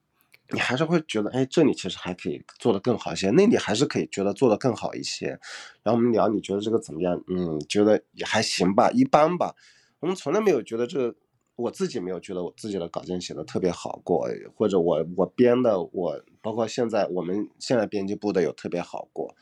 [0.50, 5.38] 你还是会觉得，哎，这里其实还可以做得更好一些，那里还是可以觉得做得更好一些。
[5.82, 7.22] 然后我们聊，你觉得这个怎么样？
[7.28, 9.54] 嗯，觉得也还行吧，一般吧。
[10.00, 11.16] 我们从来没有觉得这个，
[11.56, 19.34] 我自己没有觉得我自己的稿件写的特别好过，或者我我编的，我包括现在我们现在编辑部的有特别好过。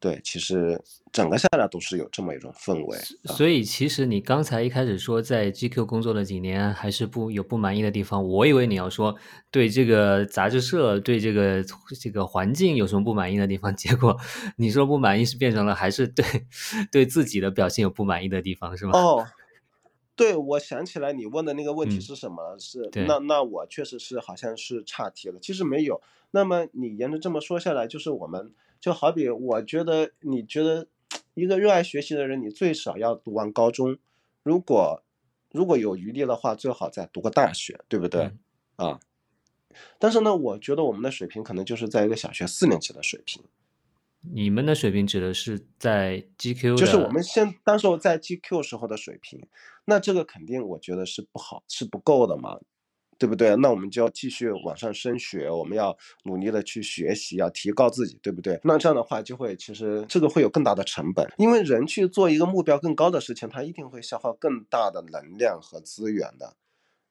[0.00, 0.78] 对，其实
[1.12, 2.98] 整个下来都是有这么一种氛围。
[3.24, 8.22] 所以，其实你刚才一开始说在 GQ 工作了几年，还是不有不满意的地方。
[8.22, 9.16] 我以为你要说
[9.50, 11.64] 对这个杂志社、对这个
[11.98, 14.14] 这个环境有什么不满意的地方，结果
[14.56, 16.22] 你说不满意是变成了还是对
[16.92, 18.92] 对自己的表现有不满意的地方，是吗？
[18.98, 19.26] 哦，
[20.16, 22.58] 对，我想起来你问的那个问题是什么了？
[22.58, 26.00] 是那那我确实是好像是岔题了，其实没有。
[26.30, 28.52] 那么你沿着这么说下来，就是我们。
[28.80, 30.86] 就好比我觉得，你觉得
[31.32, 33.96] 一个热爱学习的人，你最少要读完高中，
[34.42, 35.02] 如果
[35.52, 38.30] 如果有余力的话，最好再读个大学，对不对？
[38.76, 39.00] 啊，
[39.98, 43.42] 但是呢，我觉得我们的水平可能就是在一个小学四年级的水平。
[44.32, 49.46] 你们的水平指的是在 GQ，就是我们现当时在 GQ 时候的水平，
[49.84, 52.58] 那这个肯定我觉得是不好，是不够的嘛。
[53.16, 53.54] 对不对？
[53.56, 58.58] 那我们就要继续往上升学，我们要努力的去学习，要提高自己，对不对？
[58.64, 66.56] 那这样的话就会，其实这个会有更大的成本，因为人去做一个目标更高的事情，他一定会消耗更大的能量和资源的。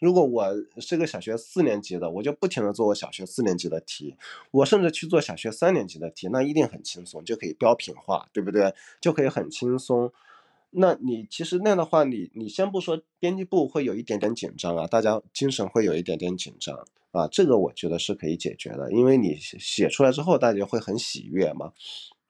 [0.04, 4.18] 如果我是个小学四年级的，我就不停的做我小学四年级的题，
[4.52, 8.76] 我甚至去做小学三年级的题，那一定很轻松，就可以标品化，对不对？
[9.00, 10.12] 就可以很轻松。
[10.72, 16.78] 那你其实那样的话，你你先不说编辑部会有一点点紧张啊，大家精神会有一点点紧张
[17.12, 21.72] 啊，这个我觉得是可以解决的，因为你写出来之后，大家会很喜悦嘛，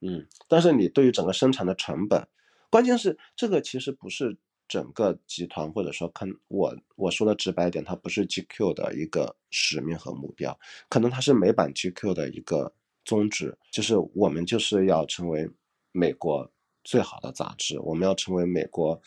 [0.02, 2.28] 嗯，但是你对于整个生产的成本，
[2.70, 4.38] 关键是这个其实不是
[4.74, 10.60] 整个集团或者说看我我说的直白一点，它不是 GQ 的一个使命和目标，
[10.90, 12.74] 可能它是美版 GQ 的一个
[13.06, 15.48] 宗旨，就是我们就是要成为
[15.92, 16.52] 美国。
[16.86, 19.02] 最好的杂志，我们要成为美国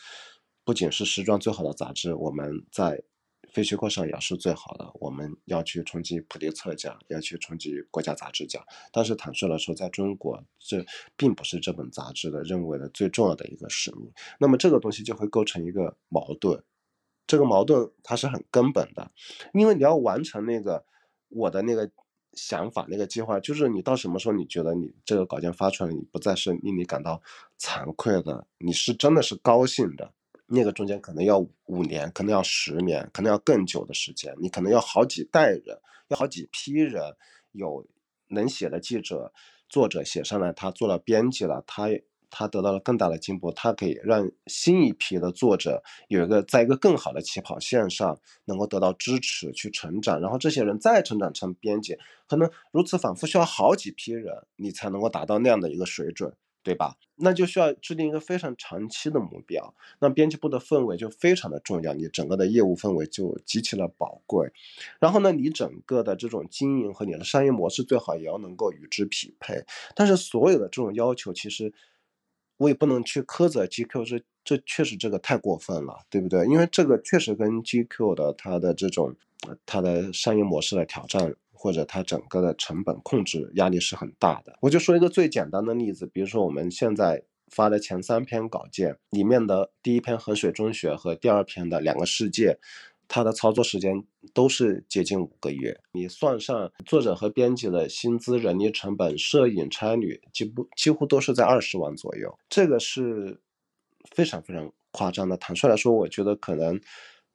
[0.65, 2.99] 不仅是时装最好的杂志，我们在
[3.51, 4.91] 非虚构上也是最好的。
[4.95, 8.63] 我们要去冲击普利策奖，要去冲击国家杂志奖。
[8.91, 14.11] 但是坦率来说，在中国，这并不是这本杂志的认为的最重要的一个使命。
[14.39, 16.63] 那么这个东西就会构成一个矛盾，
[17.25, 19.11] 这个矛盾它是很根本的，
[19.53, 20.85] 因为你要完成那个
[21.29, 21.91] 我的那个。
[22.33, 27.19] 想法那个计划，就是你到什么时候你觉得你这个稿件发出来，你不再是令你感到
[27.59, 30.13] 惭愧的，你是真的是高兴的，
[30.47, 37.15] 那个中间可能要五年，可能要十年，可能要更久的时间，你可能要好几代人，要好几批人，
[37.51, 37.85] 有
[38.29, 39.31] 能写的记者、
[39.69, 41.89] 作者写上来，他做了编辑了，他。
[42.29, 56.35] 他得到了更大的进步，他可以让新一批的作者有一个在一个更好的起跑线上能够得到支持去成长，然后这些人再成长成编辑，可能如此反复需要好几批人，你才能够达到那样的一个水准，
[56.67, 56.97] 对吧？
[57.15, 64.51] 那就需要制定一个非常长期的目标，那编辑部的氛围就非常的重要，你整个的业务氛围就极其的宝贵，
[64.99, 69.63] 然后呢，你整个的这种经营和你的商业模式最好也要能够与之匹配，
[69.95, 71.73] 但是所有的这种要求其实。
[72.59, 76.43] 我也不能去苛责 GQ，这这确实这个太过分了，对不对？
[76.47, 79.15] 因为这个确实跟 GQ 的它的这种
[79.67, 84.57] 它的商业模式的挑战，或者它整个的成本控制压力是很大的。
[84.61, 92.59] 我就说一个最简单的例子，比如说我们现在发的前三篇稿件里面的第一篇河水中学和第二篇的两个世界。
[93.09, 103.39] 它的操作时间都是接近五个月，你算上作者和编辑的薪资、人力成本、摄影、差旅，几乎几乎都是在二十万左右，这个是
[104.11, 105.37] 非常非常夸张的。
[105.37, 106.77] 坦率来说，我觉得可能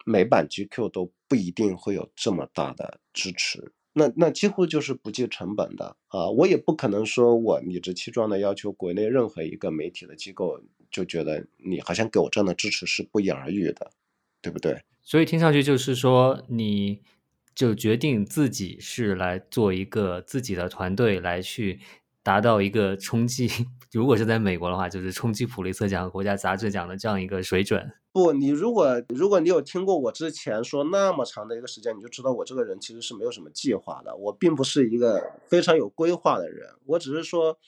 [0.04, 6.31] 美版 GQ 都不一定会有这么大的支持，那那几乎就是不计成本的啊！
[6.31, 13.90] 我也不可能说我理直气壮的要求国内任何一个媒体的机构就觉得你好像给我这样的支持是不言而喻的，
[14.40, 14.81] 对不对？
[15.02, 17.02] 所以听上去就是说，你
[17.55, 21.81] 就决定自己是来做一个自己的团队，来去
[22.22, 23.51] 达到一个冲击。
[23.93, 27.93] 如果是在美国的话，就是冲击普利策奖和、国家杂志奖的这样一个水准。
[28.12, 34.14] 不，你如果如果你有听过我之前说那么长的一个时间，你就知道我这个人其实是没有什么计划的。
[34.16, 37.58] 我并不是一个非常有规划的人，我只是说。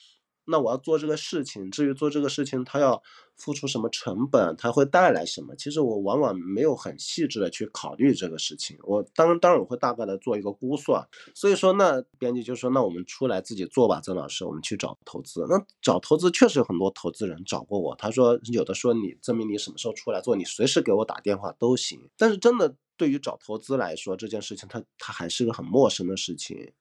[0.47, 3.01] 那我要做这个事情，至于做这个事情，他要
[3.37, 5.55] 付出什么成本，它会带来什么？
[5.55, 8.77] 其实我往往没有很细致的去考虑这个事情。
[8.83, 11.05] 我当当然我会大概的做一个估算。
[11.33, 22.09] 所以说，那编辑就说：“那我们出来自己做吧，曾老师，我们去找投资。”那找投资确实有很多投资人找过我，他说有的说你证明你什么时候出来做，你随时给我打电话都行。
[22.17, 26.71] 但是真的对于找投资来说，这件事情它它还是个很陌生的事情。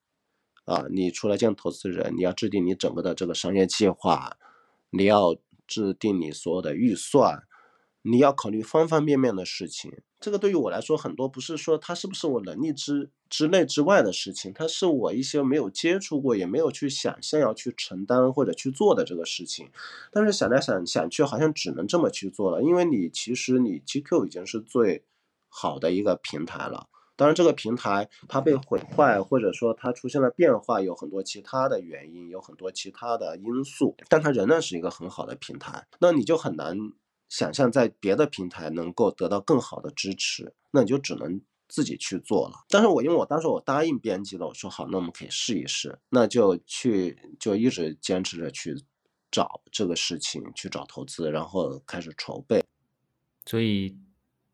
[0.65, 4.39] 啊，你出来见投资人，你要制定你整个的这个商业计划，
[4.89, 5.37] 你要
[5.67, 7.43] 制定你所有的预算，
[8.03, 9.93] 你要考虑方方面面的事情。
[10.21, 19.71] 这个对于我来说，很多不是说它是不是我能力之之内之外的事情，它是我一些没有接触过，也没有去想象要去承担或者去做的这个事情。
[20.11, 25.05] 但是想来想想去，好像只能这么去做了，因为你其实你 GQ 已经是最
[25.49, 26.89] 好的一个平台了。
[27.17, 35.87] 当然，这个平台它被毁坏，或者说它出现了变化，有很多其他的原因，有很多其他的因素，但它仍然是一个很好的平台。
[36.01, 36.77] 那你就很难。
[37.31, 42.65] 想象在别的平台能够得到更好的支持，那你就只能自己去做了。
[42.69, 48.77] 但是我因为我当时我答应编辑了，我说好，那我们可以试一试，那就去就一直坚持着去
[49.33, 52.63] 找这个事情，去找投资，然后开始筹备。
[53.47, 53.97] 所以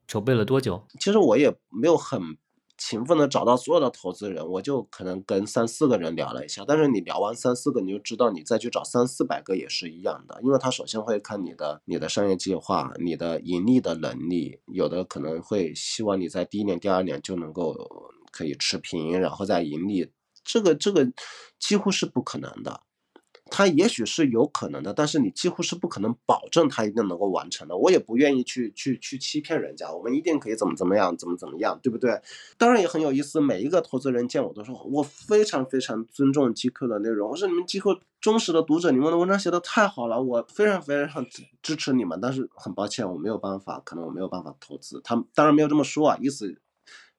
[0.07, 0.87] 筹备了多久？
[0.99, 2.39] 其实我也没有很。
[2.81, 17.77] 勤奋的找到所有的投资人，我就可能跟三四个人聊了一下，但是你聊完三四个，你就知道你再去找三四百个也是一样的，因为他首先会看你的你的商业计划、你的盈利的能力，有的可能会希望你在第一年、第二年就能够
[18.33, 20.11] 可以持平，然后再盈利，
[20.43, 21.07] 这个这个
[21.59, 22.81] 几乎是不可能的。
[23.51, 27.77] 它也许是有可能的，但是你几乎是不可能保证它一定能够完成的。
[27.77, 32.21] 我也不愿意去去去欺骗人家，我们一定可以怎么怎么样，怎么怎么样，对不对？
[32.57, 41.27] 当然也很有意思，每一个投资人见我都说，我非常非常尊重机构的内容，我说你们机构忠实的读者，你们的文章写的太好了，我非常非常很
[41.61, 42.21] 支持你们。
[42.21, 45.01] 但是很抱歉，我没有办法，可能我没有办法投资。
[45.03, 46.61] 他当然没有这么说啊，意思。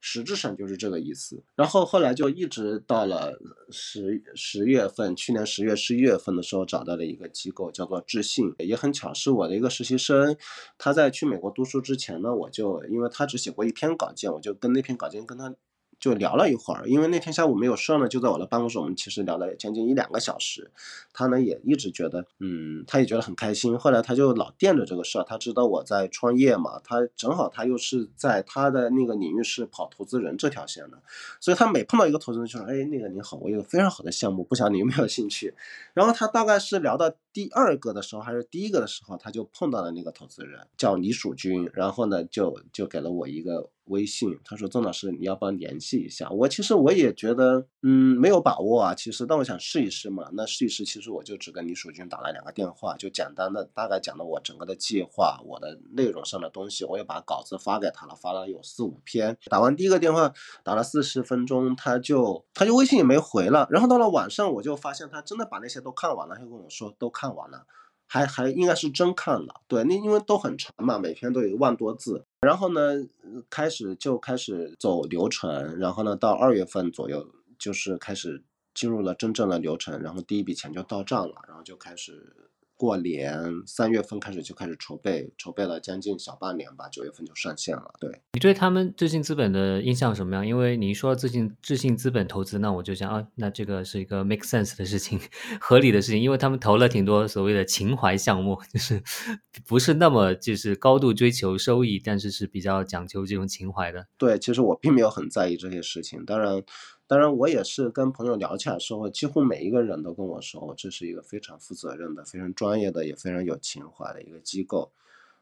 [0.01, 3.39] 实质上就是这个意思，然后后来就一直到了
[3.69, 10.35] 十十月份，去年十月十一月份的时候，找到了一个机构，叫做智信，也很巧，是我的一个实习生，
[10.77, 15.55] 他在去美国读书之前呢，我就因为他只写过一篇稿件，我就跟那篇稿件跟他。
[16.01, 20.71] 就聊了一会儿，因为那天下午没有事呢，就在我的办公室，我们其实聊了将近一两个小时。
[21.13, 23.77] 他呢也一直觉得，嗯，他也觉得很开心。
[23.77, 30.99] 后来他就老惦着这个事儿，他知道我在创业嘛，他正好他又是在他的那个领域是跑投资人这条线的，
[31.39, 35.53] 所以他每碰到一个投资人就说，哎，那个你好，我有个非常好的项目，不晓得你有没有兴趣。
[35.93, 43.69] 然后他大概是聊到第二个的时候还是第一个的时候，他就碰到了那个投资人，叫李蜀军，然后呢就就给了我一个。
[43.85, 48.95] 微信，他说：“曾老师，你要不要联系一下？”我其实我也觉得，嗯，没有把握啊。
[48.95, 50.29] 其实，但我想试一试嘛。
[50.33, 59.37] 那试一试，其实我就只跟李蜀军打了两个电话，就简单的大概讲了我整个的计划，我的内容上的东西，我也把稿子发给他了，发了有四五篇。
[59.49, 60.31] 打完第一个电话，
[60.63, 63.67] 打了四十分钟，他就他就微信也没回了。
[63.69, 67.65] 然后到了晚上，我就发现他真的把那些都看完了，他就跟我说都看完了。
[68.13, 72.25] 还还应该是真看了，对，那因为都很长嘛，每篇都有一万多字。
[72.41, 73.07] 然后呢，
[73.49, 77.25] 开始就开始走流程，然后呢，到二月份左右
[77.57, 78.43] 就是开始
[78.73, 82.50] 进入了真正的流程，然后第一笔钱就到账了，然后就开始。
[82.81, 87.93] 过年三月份开始就开始筹备，筹备了将近小半年吧，九月份就上线了。
[87.99, 90.47] 对你对他们智信资本的印象什么样？
[90.47, 95.19] 因为你一说智信智信资本投资，那我就想啊，那这个是一个 make sense 的事情，
[95.61, 99.03] 合理的事情，因为他们投了挺多所谓的情怀项目，就是
[99.67, 104.07] 不是那么就是高度追求收益，但是是比较讲究这种情怀的。
[104.17, 106.63] 对，其实我并没有很在意这些事情，当然。
[107.11, 114.89] 当然，我也是跟朋友聊起来的时候，几乎每一个人都跟我说，这是一个非常负责任的、非常专业的、也非常有情怀的一个机构。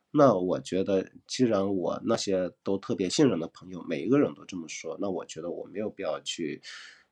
[0.10, 6.60] 那我觉得，既然我那些都特别信任的朋友，每一个人都这么说，那我觉得我没有必要去。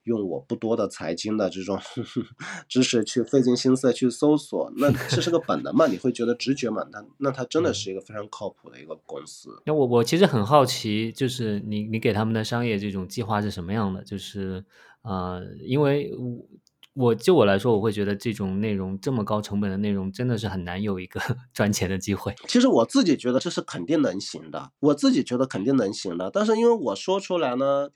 [0.08, 1.78] 用我不多的财经的这种
[2.70, 5.86] 知识去费尽心思去搜索，那 这是个本能嘛？
[5.88, 6.84] 你会觉得直觉嘛？
[6.92, 9.50] 那那它真的是一个非常靠谱的一个公司。
[9.66, 14.02] 那我我其实很好奇，就是你你给他们的商业这种计划是什么样的？
[14.04, 14.64] 就是
[15.02, 16.46] 呃，因为我
[16.94, 21.20] 我就我来说，我会觉得这种内容这么高成本的内容，真的是很难有一个
[21.54, 22.34] 赚钱的机会。
[22.48, 27.90] 其实我自己觉得这是肯定能行的，我自己觉得肯定能行的，但是因为我说出来呢。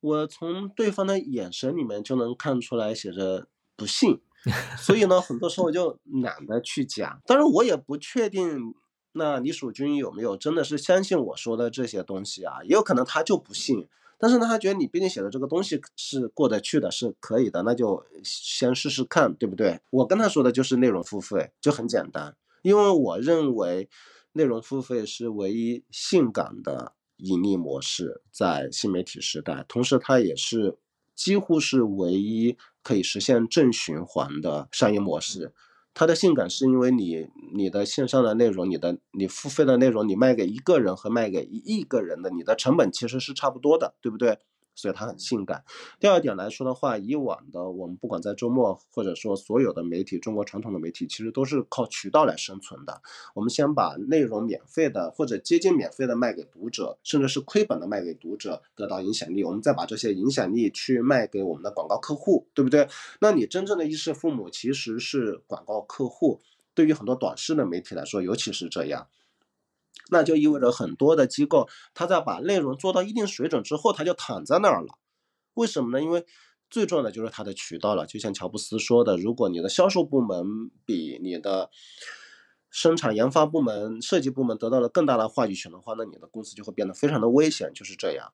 [0.00, 4.20] 我从对方的眼神里面就能看出来写着不信，
[4.78, 7.20] 所以呢，很多时候我就懒得去讲。
[7.26, 8.74] 当然，我也不确定
[9.12, 13.88] 那李蜀君有没有真的是相信我说的这些东西啊，也有可能他就不信。
[14.20, 19.80] 但是呢，他觉得你毕竟写的这个东西是过得去的，是可以的，那就先试试看，对不对？
[19.90, 23.88] 我跟他说的就是内容付费，就很简单，因为我认为
[24.32, 26.94] 内容付费是唯一性感的。
[27.18, 30.76] 盈利模式在新媒体时代，同时它也是
[31.14, 35.52] 几乎是唯一可以实现正循环的商业模式。
[35.94, 44.38] 它的性感是因为你你的线上的内容，你的你付费的内容，你卖给一个人和卖给一亿个人的，你的成本其实是差不多的，对不对？
[44.78, 45.64] 所以它很性感。
[45.98, 53.02] 第二点来说的话，以往的我们不管在周末或者说所有的媒体，中国传统的媒体其实都是靠渠道来生存的。
[53.34, 59.42] 我们先把内容免费的或者接近免费的卖给读者，甚至是亏本的卖给读者，得到影响力。
[59.42, 62.88] 我们再把这些影响力去卖给我们的广告客户，对不对？
[63.20, 66.40] 那你真正的衣食父母其实是广告客户。
[66.74, 69.08] 对于很多短视的媒体来说，尤其是这样。
[70.10, 74.98] 那就意味着很多的机构，他在把内容做到一定水准之后，他就躺在那儿了。
[75.54, 76.02] 为什么呢？
[76.02, 76.24] 因为
[76.70, 78.06] 最重要的就是它的渠道了。
[78.06, 81.70] 就像乔布斯说的，如果你的销售部门比你的
[82.70, 87.72] 生产研发部门、设计部门得到了更大的话语权的话，那你的公司就会变得非常的危险。
[87.74, 88.32] 就是这样。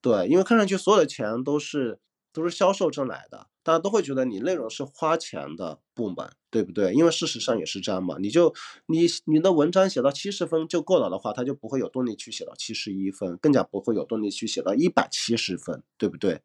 [0.00, 1.98] 对，因为看上去所有的钱都是
[2.32, 3.48] 都是销售挣来的。
[3.70, 6.92] 大家都会觉得你内容是花钱的部门，对不对？
[6.92, 8.16] 因为事实上也是这样嘛。
[8.18, 8.52] 你就
[8.86, 16.40] 你你的文章写到七十分就够了的话，他就不会有动力去写到七十一分，更加不会有动力去写到一百七十分，对不对？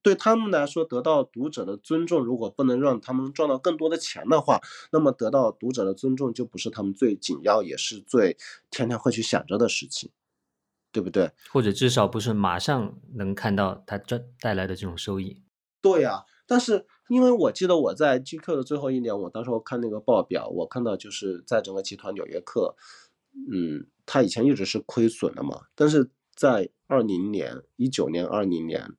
[0.00, 4.58] 对他们来说，得到读者的尊重，如果不能让他们赚到更多的钱的话，
[4.90, 8.38] 那么得到读者的尊重就不是他们最紧要，也是最
[8.70, 10.08] 天天会去想着的事情，
[10.90, 11.30] 对不对？
[11.50, 15.42] 或者至少不是马上能看到它这带来的这种收益。
[15.82, 22.76] 对呀，但是因为我记得我在 GQ 的最后一年，我当时候看那个报表，我看到就是在整个集团纽约客，
[23.52, 28.92] 嗯，它以前一直是亏损的嘛，但是在二零年、一九年、二零年，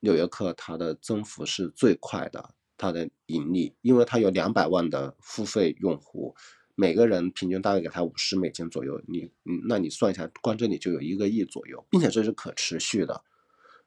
[0.00, 6.34] 纽约客它的增幅是最快的，它的盈利，因为它有两百万的付费用户，
[6.74, 13.22] 每个人平均大概给他五十美金左右，你，嗯，那你算一下，光这里就有一个亿左右，并且这是可持续的。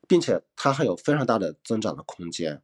[0.08, 2.62] 并且它还有非常大的增长的空间，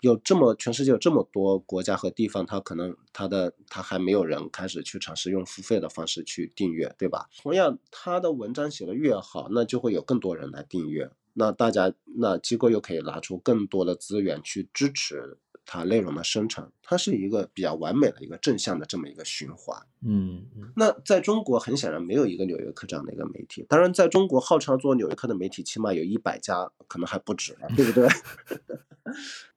[0.00, 7.28] 有这么全世界有这么多国家和地方，它可能它的它还没有人开始去尝试用付费的方式去订阅，对吧？
[7.42, 15.38] 同样，它的文章写的越好，那就会有更多人来订阅，那大家那机构又可以拿出更多的资源去支持。
[15.66, 19.76] 它内容的生成，它是一个比较完美的一个正向的这么一个循环。
[20.06, 20.44] 嗯，
[20.76, 23.64] 那在中国很显然没有一个纽约客这样的一个媒体。
[23.68, 28.08] 当然，在中国号称做纽约客的媒体，起码有一百家，可能还不止，对不对？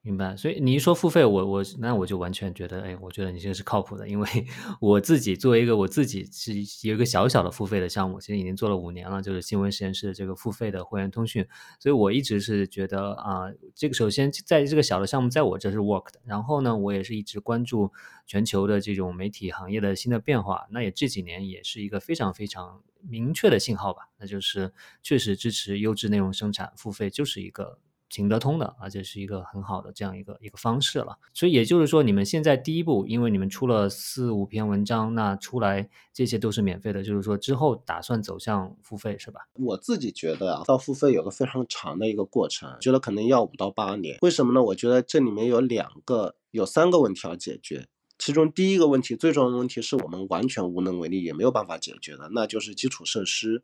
[0.02, 4.28] 明白，所以你一说付费，我我那我就完全觉得，哎，我觉得你这个是靠谱的，因为
[4.80, 6.52] 我自己作为一个我自己是
[6.86, 11.46] 有一个小小的付费的项目，其实已经做了五年了，就是新闻实验室这个付费的会员通讯，
[11.78, 17.92] 所以我一直是觉得啊，这个首先在这个小的项目在我这是 work 的，然后呢，我也是一直关注
[18.26, 27.80] 全球的这种媒体行业的新的变化，那也这几年也是一个非常非常明确的信号吧，那就是确实支持优质内容生产，付费就是一个。
[28.08, 31.18] 行得通的，而且是一个很好的这样一个一个方式了。
[31.34, 39.40] 所以也就是说，你们现在第一步，因为你们出了四五篇文章，那出来这些都是免费的，就是说之后打算走向付费，是吧？
[39.54, 44.18] 我自己觉得啊，到付费有个非常长的一个过程，觉得可能要五到八年。
[44.22, 44.62] 为什么呢？
[44.62, 47.88] 我觉得这里面有两个、有三个问题要解决。
[48.18, 53.62] 其中第一个问题，最重要的问题是我们完全无能为力，也没有办法解决的，那就是基础设施。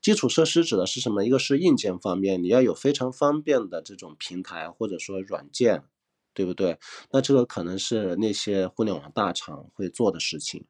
[0.00, 1.24] 基础设施指的是什么？
[1.24, 5.84] 一个是硬件方面，你要有非常方便的这种平台或者说软件，
[6.34, 6.78] 对不对？
[7.10, 10.64] 那这个可能是那些互联网大厂会做的事情。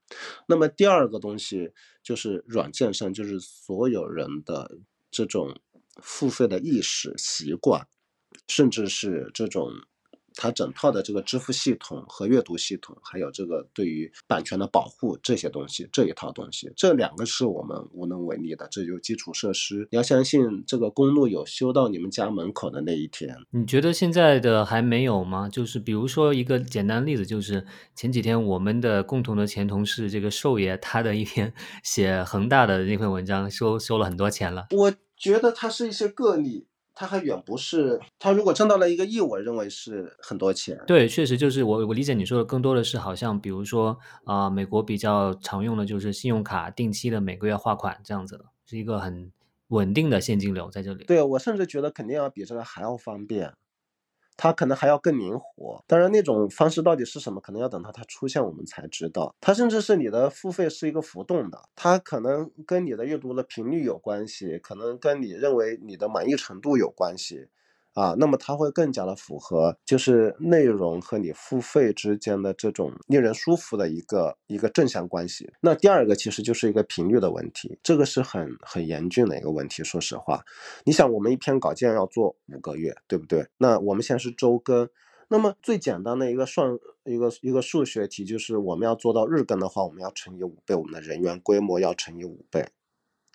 [0.47, 1.73] 那么第二个东西
[2.03, 4.79] 就是软件上，就是所有人的
[5.11, 5.61] 这种
[6.03, 7.87] 付费的意识习惯，
[8.49, 9.71] 甚至是这种。
[10.41, 19.89] 它整套的这个支付系统和阅读系统，还有这个对于版权的保护这些东西，这一套东西，这两个是我们无能为力的，这就基础设施。
[19.91, 23.37] 你要相信这个公路有修到你们家门口的那一天。
[23.51, 25.49] 你觉得现在的还没有吗？
[25.49, 27.67] 就是比如说一个简单例子，就是
[27.97, 34.69] 前几天我们的共同的前同事这个寿爷，他的一篇 写恒大的那篇文章，收收了很多钱了。
[34.71, 36.69] 我觉得他是一些个例。
[36.99, 40.77] 他还远不是它，如果挣到了一个亿，我认为是很多钱。
[40.85, 49.31] 对，确实就是我我理解你说的更多的是，好像比如说啊，美国比较常用的就是信用卡定期的每个月划款这样子的，是一个很
[49.69, 51.05] 稳定的现金流在这里。
[51.05, 53.53] 对我甚至觉得肯定要比这个还要方便。
[54.39, 59.35] 它可能还要更灵活，当然那种方式到底是什么，可能要等到它出现我们才知道。
[59.41, 67.49] 它甚至是你的付费是一个浮动的，它可能跟你的阅读的频率有关系，可能跟你认为你的满意程度有关系。
[67.99, 75.53] 啊，那么它会更加的符合，就是内容和你付费之间的这种令人舒服的一个一个正向关系。
[75.61, 79.83] 那第二个其实就是一个频率的问题，这个是很很严峻的一个问题。
[79.83, 80.45] 说实话，
[80.85, 83.49] 你想我们一篇稿件要做五个月，对不对？
[83.57, 84.89] 那我们现在是周更，
[85.27, 92.69] 那么最简单的一个算一个一个数学题就是我们要做到日更的话，我们要乘以五倍，我们的人员规模要乘以五倍。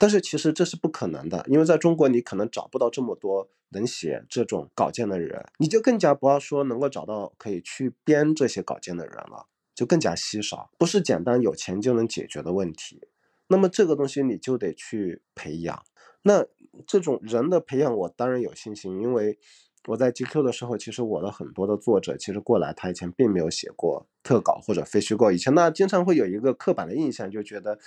[0.03, 13.07] 但是其实这是不可能的，因为在中国你可能找不到这么多能写这种稿件的人，你就更加不要说能够找到可以去编这些稿件的人了，就更加稀少，不是简单有钱就能解决的问题。
[13.47, 15.81] 那么这个东西你就得去培养。
[16.23, 16.45] 那
[16.85, 19.39] 这种人的培养，我当然有信心，因为
[19.87, 27.79] 我在 GQ 的时候，其实我的很多的作者其实过来，他以前并没有写过特稿或者非虚构，以前呢经常会有一个刻板的印象，就觉得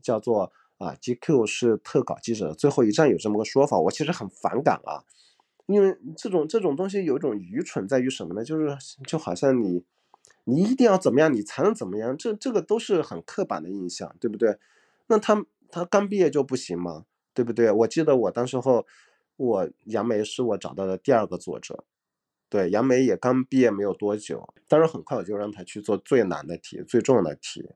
[0.00, 5.04] 叫做啊 GQ 是特稿记者最后一站，有这么个说法，我其实很反感啊，
[5.66, 8.44] 因为这种这种东西有一种愚蠢在于什么呢？
[8.44, 9.84] 就是就好像你
[10.44, 14.58] 你一定要怎么样，你才能怎么样，这这个都是很刻板的印象，对不对？
[15.06, 17.06] 那他他刚毕业就不行吗？
[17.32, 17.70] 对不对？
[17.70, 18.86] 我记得我当时候，
[19.36, 21.84] 我杨梅是我找到的第二个作者，
[22.48, 27.70] 对，杨梅也刚毕业没有多久，但是很快我就让他去做最难的题、最重要的题，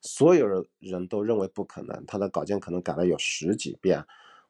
[0.00, 0.46] 所有
[0.78, 4.04] 人都认为不可能，他的稿件可能改了有十几遍，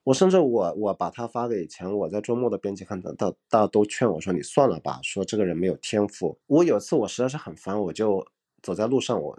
[0.05, 6.39] 我甚至我我把他发给以前我在周末的编辑看到，大大都劝我说你算了吧，说这个人没有天赋。
[6.47, 8.27] 我有一次我实在是很烦，我就
[8.63, 9.39] 走在路上我。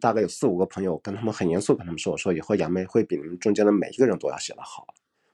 [0.00, 4.86] 大概有四五个朋友，跟他们很严肃跟他们说：“我说以后杨梅会比你们中间的每一个人都要写得好。”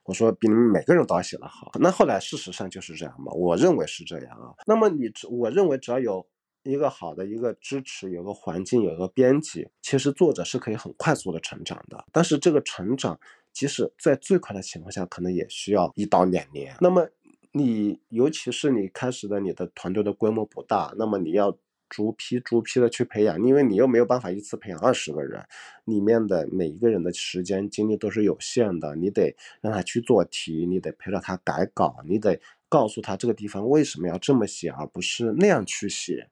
[0.03, 1.71] 我说比你们每个人都要写得好。
[1.79, 3.31] 那后来事实上就是这样嘛？
[3.31, 4.51] 我认为是这样啊。
[4.67, 6.27] 那么你，我认为只要有
[6.69, 12.05] 一个好的一个支持，有个环境，有个编辑，其实作者是可以很快速的成长的。
[12.11, 13.19] 但是这个成长，
[13.51, 16.75] 即使在最快的情况下，可能也需要一到两年。
[16.79, 17.09] 那么
[17.51, 21.57] 你，尤其是你开始的你的团队的规模不大，那么你要。
[21.91, 25.43] 逐批逐批的去培养，因为你又没有办法一次培养二十个人，
[25.85, 32.39] 里面的每一个人的时间精力都是有限的，你得让他去做题，你得陪着他改稿，你得
[32.69, 36.29] 告诉他这个地方为什么要这么写，而不是那样去写。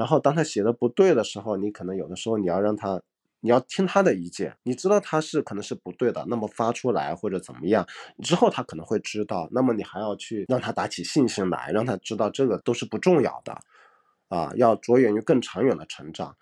[0.00, 2.98] 然后当他写的不对的时候，你可能有的时候你要让他，
[3.40, 7.86] 你要听他的意见，你知道他是可能是不对的，那么发出来或者怎么样
[8.22, 13.54] 之后，他可能会知道，那么你还要去让他打起信心来，让他知道这个都是不重要的。
[14.28, 16.34] 啊，要着眼于更长远的成长，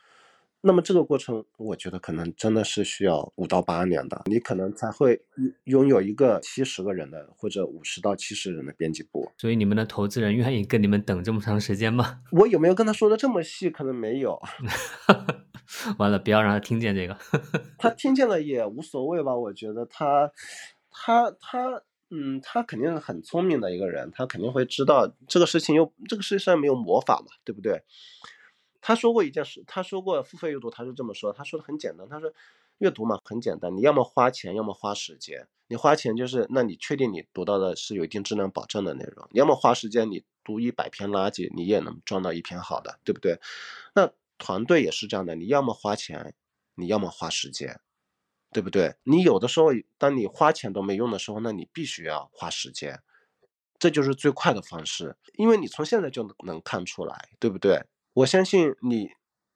[0.60, 5.22] 那么这个过程，我觉得可能真的是需要五到八年的，你可能才会
[5.64, 9.30] 拥有一个七十个人的或者五十到七十人的编辑部。
[9.36, 12.20] 所以你们的投资人愿意跟你们等这么长时间吗？
[12.32, 13.70] 我有没有跟他说的这么细？
[13.70, 14.40] 可能没有。
[15.98, 17.16] 完了，不要让他听见这个。
[17.78, 19.36] 他听见了也无所谓吧？
[19.36, 20.32] 我觉得他，
[20.90, 21.82] 他，他。
[22.10, 27.82] 嗯，他肯定是很聪明的一个人，他肯定会知道这个事情又这个世界上没有魔法嘛，对不对？
[28.88, 32.32] 他说过一件事，他说过付费阅读，他是这么说，他说的很简单，他说
[32.78, 35.46] 阅读嘛很简单，你要么花钱，要么花时间。
[35.66, 43.38] 你花钱就是，那你确定你读到的是有一定质量保证的内容；你要么花时间，你读一百篇垃圾，你也能赚到一篇好的，对不对？
[43.94, 46.34] 那团队也是这样的，你要么花钱，
[46.74, 47.78] 你要么花时间。
[48.50, 48.94] 对不对？
[49.02, 49.66] 你有的时候，
[49.98, 52.98] 当你花钱都没用的时候，那你必须要花时间，
[53.78, 57.84] 这就是最快的方式，因为你从现在就能看出来，对不对？
[58.18, 59.10] 我相信你，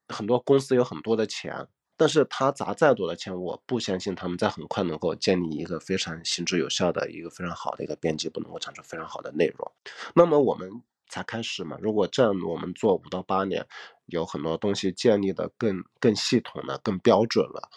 [0.08, 9.72] 很多公司有很多的钱，但是他砸再多的钱，我不相信他们在很快能够建立一个非常行之有效的一个非常好的一个编辑部，能够产出非常好的内容。
[10.14, 10.70] 那么我们
[11.08, 13.66] 才开始嘛，如果这样我们做五到八年，
[14.06, 17.68] 有很多东西建立的更更系统了，更标准了。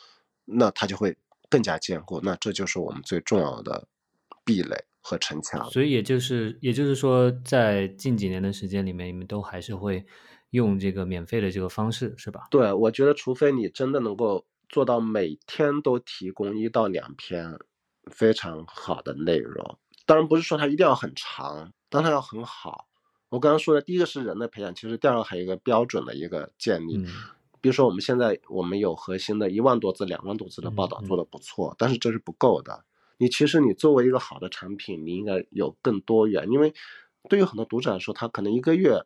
[0.46, 1.18] 那它就会
[1.50, 3.88] 更加坚固，那这就是我们最重要的
[4.44, 5.68] 壁垒和城墙。
[5.72, 10.06] 所以也就是，也就是说，在近几年的时间里面，你们都还是会
[10.56, 12.48] 用这个免费的这个方式，是吧？
[12.50, 17.60] 对，我觉得除非你真的能够做到每天都提供一到两篇
[18.12, 22.88] 非常好的内容，当然不是说它一定要很长，但它要很好。
[23.30, 27.04] 我刚刚说的第一个是人的培养，其实第二个还有一个标准的一个建立。
[27.60, 32.86] 比如说，我们现在我们有核心的一万多字、两万多字的报道做的不错，但是这是不够的。
[33.18, 36.74] 你其实你作为一个好的产品，你应该有更多元，因为
[37.28, 39.04] 对于很多读者来说，他可能一个月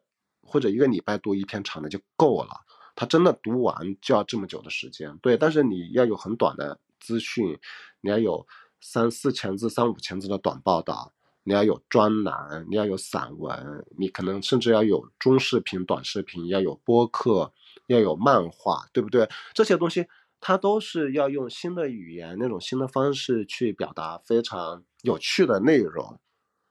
[0.50, 2.50] 或者一个礼拜读一篇长的就够了，
[2.96, 5.18] 他真的读完就要这么久的时间。
[5.22, 7.58] 对，但是你要有很短的资讯，
[8.02, 8.46] 你要有
[8.82, 17.54] 三四千字、三五千字的短报道，你要有专栏，你要有散文，你可能甚至要有中视频、短视频，要有播客。
[17.88, 19.28] 要有漫画，对不对？
[19.52, 20.06] 这些东西
[20.40, 26.20] 它都是要用新的语言、那种新的方式去表达非常有趣的内容。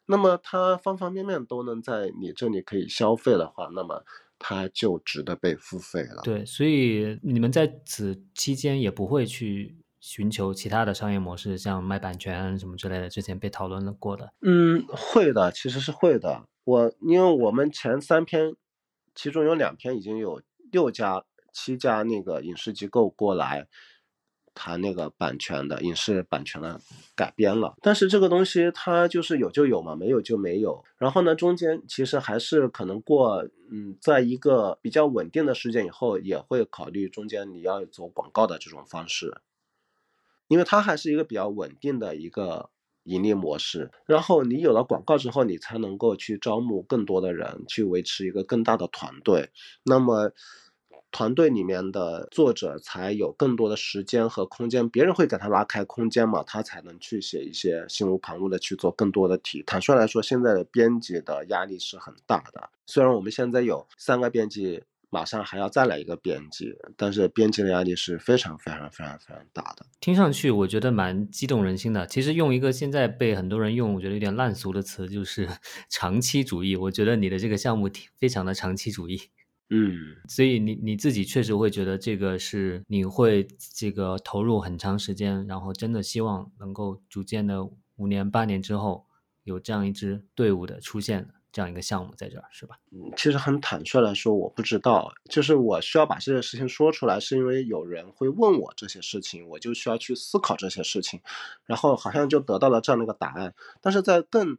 [0.08, 4.02] 那么它方方面面都能在你这里可以消费的话，那么
[4.38, 6.22] 它就值得被付费了。
[6.24, 14.32] 对，所以你们在此期间也不会去寻求其他的商业模式，像卖版权什么之类的，之前被讨论了过的。
[14.40, 16.42] 嗯，会的，其实是会的。
[16.64, 18.56] 我因为我们前三篇，
[19.14, 20.42] 其中有两篇已经有。
[20.70, 23.66] 六家、七家那个影视机构过来
[24.58, 26.80] 谈那个版权的影视版权的
[27.14, 30.84] 改编了，但是这个东西它就是有就有嘛，没有就没有。
[30.98, 39.40] 然后呢，中间其实还是可能过，嗯，在一个比较稳定的时间以后，也会考虑中间你要走广告的这种方式，
[40.48, 42.70] 因为它还是一个比较稳定的一个。
[43.04, 49.48] 盈利模式，然后你有了广告之后，你才能够去招募更多的人，去维持一个更大的团队。
[49.82, 50.30] 那么，
[51.10, 59.62] 团队里面的作者才有更多的时间和空间，别人会给他拉开空间嘛，他才能去写一些心无旁骛的去做更多的题。
[59.66, 62.70] 坦率来说，现在的编辑的压力是很大的。
[62.86, 64.82] 虽然我们现在有三个编辑。
[65.10, 69.86] 马上还要再来一个编辑，但是编辑的压力是非常非常非常非常大的。
[70.00, 72.06] 听上去我觉得蛮激动人心的。
[72.06, 75.48] 其实用一个现在被很多人用，我觉得有点烂俗的词，就是
[75.88, 76.76] 长期主义。
[76.76, 79.18] 我觉得你的这个项目挺非常的长期主义。
[79.70, 87.64] 嗯，所以你你自己确实会觉得这个是你会这个投入很长时间，然后真的希望能够逐渐的
[87.96, 89.06] 五年八年之后
[89.44, 91.28] 有这样一支队伍的出现。
[91.50, 92.78] 这样一个项目在这儿是吧？
[92.92, 101.20] 嗯，其实很坦率来说，我不知道，就是我需要把这些事情说出来，是因为有人会问我这些事情，我就需要去思考这些事情，
[101.64, 103.54] 然后好像就得到了这样的一个答案。
[103.80, 104.58] 但是在更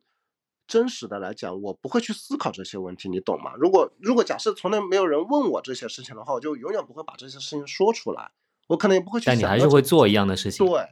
[0.69, 3.53] 真实的来讲，我不会去思考这些问题，你懂吗？
[3.57, 8.31] 如果如果假设从来没有人问我这些事情的话，我就永远不会把这些事情说出来，
[8.67, 9.25] 我可能也不会去。
[9.25, 10.65] 但你还是会做一样的事情。
[10.65, 10.85] 对，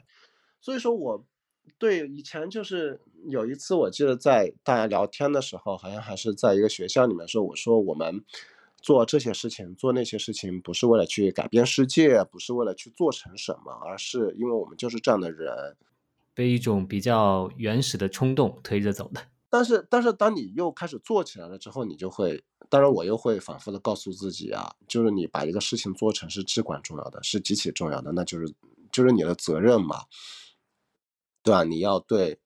[0.59, 1.23] 所以说我。
[1.78, 8.23] 对，以前就是有一次，我记得在大家聊天的时候，好像还是在一个学校里面说，我说我们
[8.82, 15.75] 做这些事情、做那些事情，不是为了去改变世界，不是为了去做成什么，而是因为我们就是这样的人，
[16.34, 19.21] 被一种比较原始的冲动推着走的。
[19.50, 28.54] 但是，但是当你又开始做起来了之后，你就会，当然我又会反复的告诉自己啊，就是你把一个事情做成是至关重要的，是极其重要的，那就是
[28.91, 30.04] 就是你的责任嘛。
[31.43, 31.64] 对吧？
[31.64, 32.38] 你要对，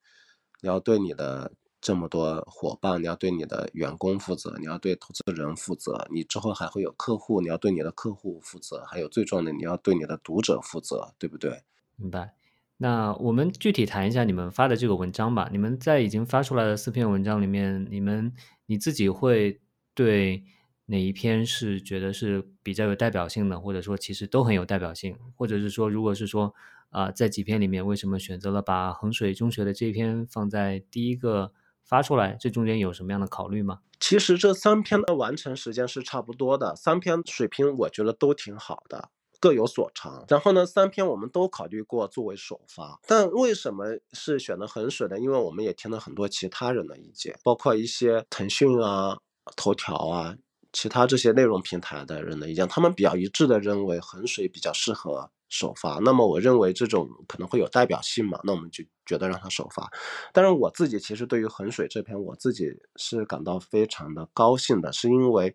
[0.62, 11.64] 你要对你的这么多伙伴，你要对你的员工负责，你要对投资人负责，你之后还会有客户，你要对你的客户负责，还有最重要的，你要对你的读者负责，对不对？
[11.96, 12.36] 明白。
[12.82, 15.48] 那我们具体谈一下你们发的这个文章吧。
[15.52, 18.34] 你们在已经发出来的四篇文章里面，你们
[18.66, 19.62] 你自己会
[19.94, 20.44] 对
[20.88, 26.54] 哪一篇是觉得是比较有代表性的，或者说其实都很有代表性，或者是说，如果是说。
[26.92, 31.54] 啊，在几篇里面，为什么选择了把衡水中学的这篇放在第一个
[31.86, 32.36] 发出来？
[32.38, 33.80] 这中间有什么样的考虑吗？
[33.98, 39.08] 其实这三篇的完成时间是差不多的，三篇水平我觉得都挺好的，
[39.42, 40.24] 各有所长。
[40.30, 45.20] 然后呢，三篇我们都考虑过作为首发，但为什么是选的衡水呢？
[45.20, 49.18] 因为我们也听了很多其他人的意见，包括一些腾讯啊、
[49.58, 50.38] 头条啊。
[50.74, 56.00] 其他这些内容平台的人的意见，他们比较一致的认为衡水比较适合首发。
[56.00, 59.92] 那么我认为这种可能会有代表性嘛，那我们就觉得让他首发。
[60.32, 65.54] 但是我自己其实对于衡水这篇，我自己是感到非常的高兴的，是因为，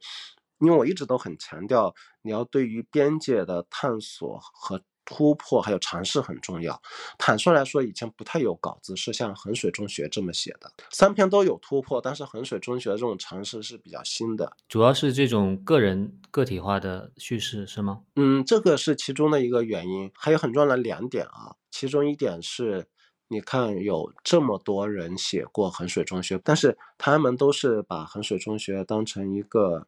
[0.59, 4.81] 因为我一直都很强调，你要对于边界的探索和。
[5.09, 6.83] 突破还有尝试很重要。
[7.17, 18.01] 坦率来说，以前不太有稿子是像衡水中学这么写的，三篇都有突破，但是衡水中学的这种尝试是比较新的，主要是这种个人个体化的叙事是吗？
[18.17, 21.55] 嗯，这个是其中的一个原因，还有很重要的两点啊。
[21.71, 22.89] 其中一点是，
[23.29, 29.87] 你看有这么多人写过衡水中学，但是他们都是把衡水中学当成一个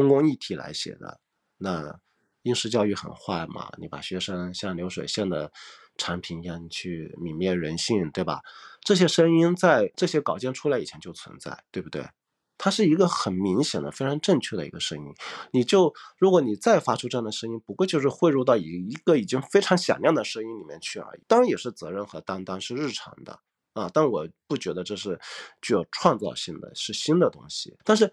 [0.00, 1.20] 公共议题来写的，
[1.56, 1.98] 那。
[2.42, 3.68] 应试教育很坏嘛？
[3.78, 5.52] 你把学生像流水线的
[5.98, 8.40] 产品一样去泯灭人性，对吧？
[8.80, 12.08] 这些声音在这些稿件出来以前就存在，对不对？
[12.56, 15.12] 它是一个很明显的、非常正确的一个声音。
[15.50, 21.20] 你就如果你再发出这样的声音，不过就是汇入到一一个已经非常响亮的声音里面去而已。
[21.26, 23.40] 当然也是责任和担当，是日常的
[23.74, 23.90] 啊。
[23.92, 25.20] 但我不觉得这是
[25.60, 27.76] 具有创造性的，是新的东西。
[27.84, 28.10] 但是。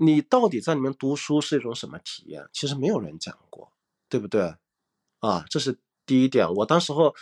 [0.00, 2.48] 你到底在里面读书是一种什么体验？
[2.52, 3.72] 其实没有人讲过，
[4.08, 4.54] 对不对？
[5.18, 5.76] 啊，这是
[6.06, 6.48] 第一点。
[6.54, 7.12] 我当时候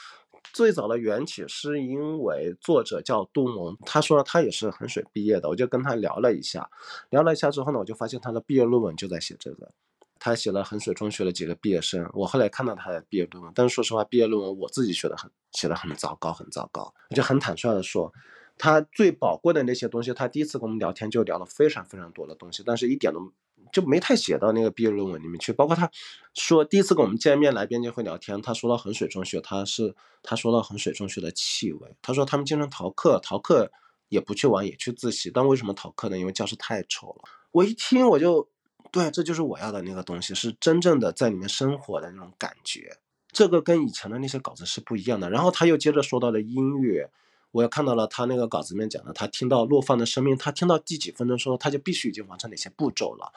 [0.53, 6.71] 最早的缘起是因为作者叫杜蒙，他说他也是衡水毕业的，我就跟他聊了一下，
[7.09, 9.73] 聊了一下之后呢，我就发现他的毕业论文就在写这个，
[10.19, 12.07] 他写了衡水中学的几个毕业生。
[12.13, 18.13] 我后来看到他的毕业论文，但是说实话，毕业论文我自己写的很写的很糟糕，很糟糕，我就很坦率的说。
[18.59, 23.33] 他最宝贵的那些东西，他第一次跟我们聊天就聊了非常非常多的东西，但是一点都
[23.73, 25.53] 就没太写到那个毕业论文里面去。
[25.53, 25.91] 包括他
[26.35, 33.71] 说第一次跟我们见面来边界会聊天，他说到衡水中学，他是他说到衡水中学的气味，他说他们经常逃课，逃课
[34.09, 36.17] 也不去玩，也去自习，但为什么逃课呢？
[36.17, 37.29] 因为教室太臭了。
[37.53, 38.49] 我一听我就
[38.93, 42.97] 对，这就是我要的那个东西，是真正的在里面生活的那种感觉。
[43.33, 45.29] 这个跟以前的那些稿子是不一样的。
[45.29, 47.11] 然后他又接着说到了音乐，
[47.57, 53.33] 我又看到了他那个稿子里面讲的，他听到《落放的声音》，他听到第几分钟说，他就必须已经完成哪些步骤了。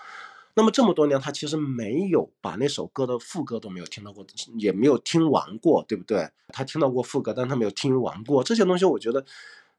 [0.56, 4.26] 那么这么多年，他其实没有把那首歌的副歌都没有听到过，
[4.58, 6.30] 也没有听完过，对不对？
[6.50, 8.84] 他听到过副歌，但他没有听完过这些东西。
[8.84, 9.24] 我觉得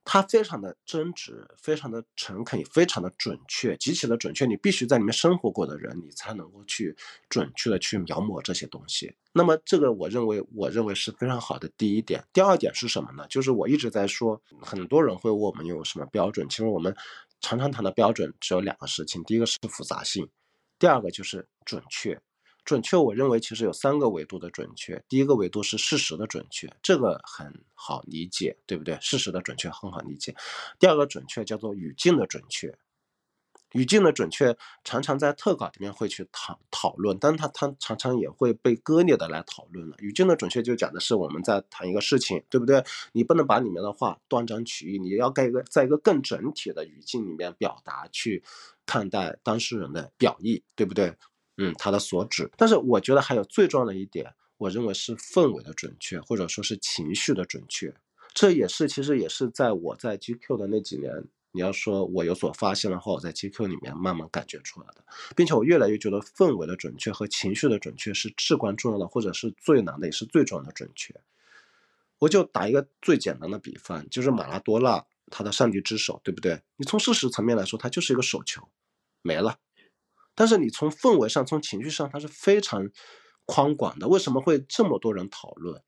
[0.05, 4.47] 他非常的真挚，非常的诚恳，也非常的准确，极其的准确。
[4.47, 6.97] 你必须在里面生活过的人，你才能够去
[7.29, 9.15] 准确的去描摹这些东西。
[9.33, 12.25] 那么这个，我认为，我认为是非常好的第一点。
[12.33, 13.27] 第二点是什么呢？
[13.29, 16.97] 就是我一直在说，很多人会问我们有什么标准，其实我们
[17.41, 20.29] 常常谈的标准只有两个事情，第一个是复杂性。
[20.79, 22.19] 第二个就是准确，
[22.71, 25.03] 准确，我认为其实有三个维度的准确。
[25.09, 28.97] 第一个维度是事实的准确，这个很好理解，对不对？
[29.01, 30.37] 事实的准确很好理解。
[30.79, 32.79] 第二个准确叫做语境的准确。
[33.73, 39.97] 语境的准确常常在特稿里面会去讨讨论，但它它常常也会被割裂的来讨论了。
[39.99, 42.85] 语境的准确就讲的是我们在谈一个事情，对不对？
[43.13, 48.45] 你不能把里面的话断章取义，你要盖一个在一个更整体的语境里面表达去
[48.87, 51.17] 看待当事人的表意，对不对？
[51.61, 52.51] 嗯，他的所指。
[52.57, 57.95] 但是我觉得还有最重要的一点，我认为是氛围的准确，或者说是情绪的准确。
[58.33, 61.25] 这也是其实也是在我在 GQ 的那几年。
[61.53, 65.05] 你要说我有所发现的话，我在 GQ 里面慢慢感觉出来的，
[65.35, 71.13] 并且我越来越觉得氛围的准确和情绪的准确是至关重要的，或者是最难的，也是最重要的准确。
[72.21, 76.63] 我就打一个最简单的比方，就是马拉多纳他的上帝之手，对不对？
[76.77, 78.69] 你从事实层面来说，它就是一个手球，
[79.23, 79.59] 没了。
[80.41, 82.89] 但是你从氛围上、从情绪上，它是非常
[83.45, 84.09] 宽广的。
[84.09, 85.83] 为什么会这么多人讨论，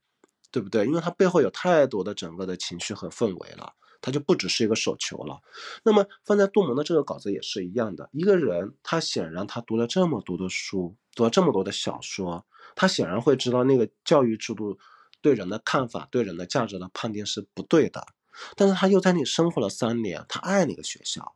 [0.51, 0.85] 对不对？
[0.85, 3.73] 因为它背后有太多的整个的情绪和氛围了。
[4.03, 5.41] 他就不只是一个手球了，
[5.85, 8.11] 那么放在杜蒙的这个稿子也是一样的。
[8.13, 12.45] 一个人，他显然他读了这么多的书，读了这么多的小说，
[12.77, 14.79] 他显然会知道那个教育制度
[15.23, 18.07] 对人的看法、对人的价值的判定是不对的。
[18.55, 21.35] 但是他又在那里生活了三年，他爱那个学校，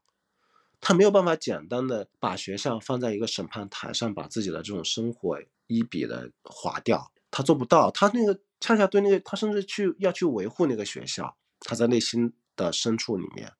[0.80, 7.90] 他没有办法简单的把学校放在一个审判台上，把自己的这种生活一笔的划掉，他做不到。
[7.90, 12.32] 他那个恰恰对那个，他甚至去要去维护那个学校，他在内心。
[12.58, 13.52] 的深处里面，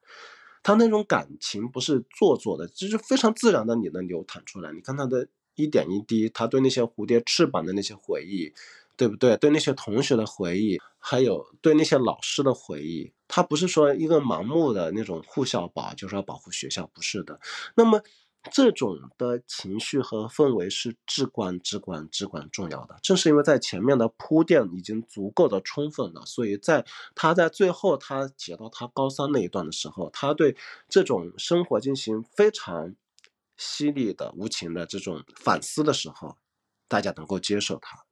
[0.63, 4.73] 他那种感情不是做作的，就是非常自然的，你能流淌出来。
[4.73, 8.55] 你看他的一点一滴，他对那些蝴蝶翅膀的那些回忆，
[8.97, 9.37] 对不对？
[9.37, 17.41] 对那些同学的回忆，还有对那些老师的回忆，他不是说一个盲目的那种护校保，就是要保护学校，不是的。
[17.75, 18.01] 那么。
[18.53, 22.97] 这种的情绪和氛围是至关、至关、至关重要的。
[23.03, 26.87] 正是因为在前面的铺垫已经足够的充分了，所以在
[27.17, 30.57] 他在最后他写到他高三那一段的时候，他对
[30.89, 32.95] 这种生活进行非常
[33.57, 36.37] 犀利的、无情的这种反思的时候，
[36.87, 38.06] 大家能够接受他，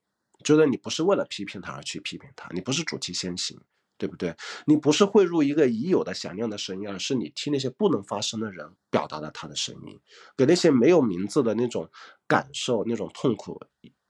[0.45, 3.59] 觉得你不是为了批评他而去批评他，你不是主题先行。
[3.97, 4.35] 对不对？
[4.67, 9.99] 你不是汇入一个已有的响亮的声音，而是你替那些不能发声的人表达了他的声音，
[10.37, 11.89] 给那些没有名字的那种
[12.27, 13.59] 感受、那种痛苦，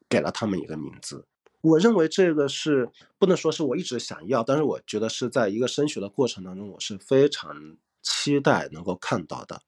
[0.08, 1.26] 给了他们一个名字。
[1.60, 9.62] 我认为这个是不能说是我一直想要，但是我觉得是在一个升学的过程当中，我是非常期待能够看到的。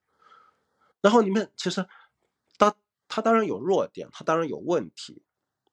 [0.99, 1.85] 然后你们其实，
[2.57, 2.75] 他
[3.07, 5.21] 他当然有弱点，他当然有问题。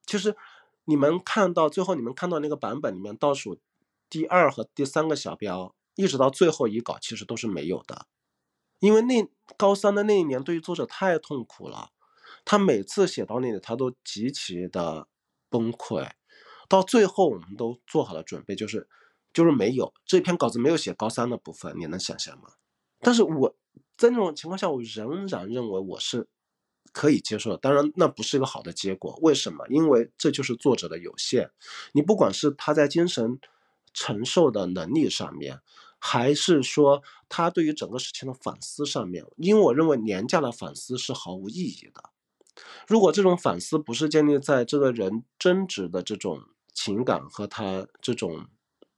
[0.06, 0.36] 其实
[0.84, 3.58] 你们看到最后，你们看到那个版本里面倒数。
[4.10, 8.06] 第二和第三个小标，一直到最后一稿，其实都是没有的，
[8.78, 11.90] 因为那高三的那一年对于作者太痛苦了，
[12.44, 15.08] 他每次写到那里，他都极其的
[15.48, 16.08] 崩溃，
[16.68, 18.88] 到最后我们都做好了准备，就是
[19.32, 22.50] 就是没有这篇稿子没有写高三的部分，你能想象吗？
[23.00, 23.56] 但是我
[23.96, 26.28] 在那种情况下，我仍然认为我是
[26.92, 29.66] 可以接受的，当然那不是一个好的结果，为什么？
[29.68, 31.50] 因为这就是作者的有限，
[31.92, 33.38] 你不管是他在精神。
[33.96, 35.60] 承受的能力上面，
[36.00, 39.24] 还是说他对于整个事情的反思上面？
[39.36, 42.02] 因为我认为廉价的反思是毫无意义的。
[42.88, 48.48] 如果这种反思不是建立在这个人真挚的这种情感和他这种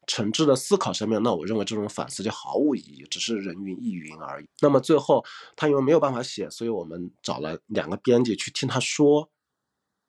[0.07, 4.46] 诚挚的思考上面，那我认为这种反思就毫无意义，只是人云亦云而已。
[4.61, 5.24] 那么最后
[5.57, 9.30] 他因为没有办法写，所以我们找了两个编辑去听他说。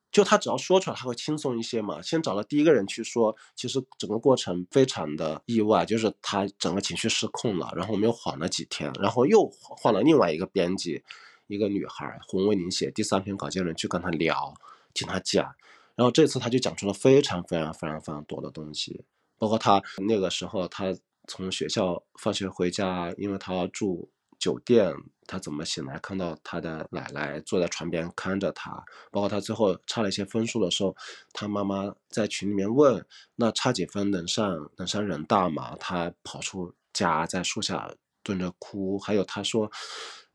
[0.09, 2.01] 就他只要说出来，他会轻松一些嘛。
[2.01, 7.71] 先找了第一个人去说，其实整个过程非常的意外，就是他整个情绪失控了。
[7.75, 11.03] 然后我们又缓了几天，然后又换了另外一个编辑，
[11.47, 14.53] 一个女孩洪卫宁写第三篇稿件人去跟他聊，
[14.93, 15.53] 听他讲。
[15.95, 19.03] 然后这次他就讲出了非常非常非常非常多的东西，
[19.37, 20.85] 包括他那个时候他
[21.27, 24.09] 从学校放学回家，因为他住
[24.39, 24.93] 酒店，
[25.25, 28.71] 他怎么醒来看到他的奶奶坐在床边看着他，
[29.11, 30.95] 包括他最后差了一些分数的时候，
[31.33, 35.75] 他妈妈在群里面问，那差几分能上能上人大吗？
[35.79, 37.91] 他跑出家在树下
[38.23, 39.69] 蹲着哭，还有他说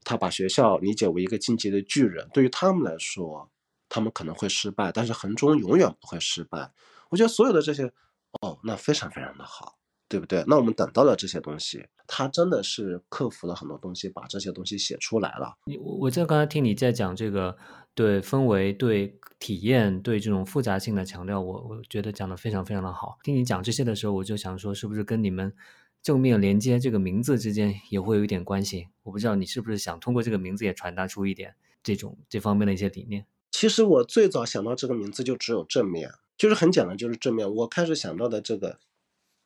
[0.04, 3.48] 他把学校理解为一个晋级的巨人，对于他们来说，
[3.88, 6.72] 他们可能会失败，但是衡中永远不会失败。
[7.10, 7.92] 我觉得所有的这些，
[8.40, 9.78] 哦，那非常非常的好。
[10.08, 10.44] 对不对？
[10.46, 15.56] 那我们等到了这些东西，他真的是克服了很多东西，把这些东西写出来了。
[15.64, 17.56] 你我我在刚才听你在讲这个
[17.94, 23.16] 对氛围、对体验、对这种复杂性的强调，我我觉得讲的非常非常的好。
[23.24, 25.50] 听你讲这些的时候，我就想说，是不是跟你们
[26.02, 28.88] 正面连接这个名字之间也会有一点关系？
[29.04, 33.24] 我不知道你是不是想通过这个名字也传达出一点这种这方面的一些理念。
[33.50, 36.10] 其实我最早想到这个名字就只有正面，
[36.42, 37.48] 就是很简单，就是正面。
[37.54, 38.80] 我开始想到的这个。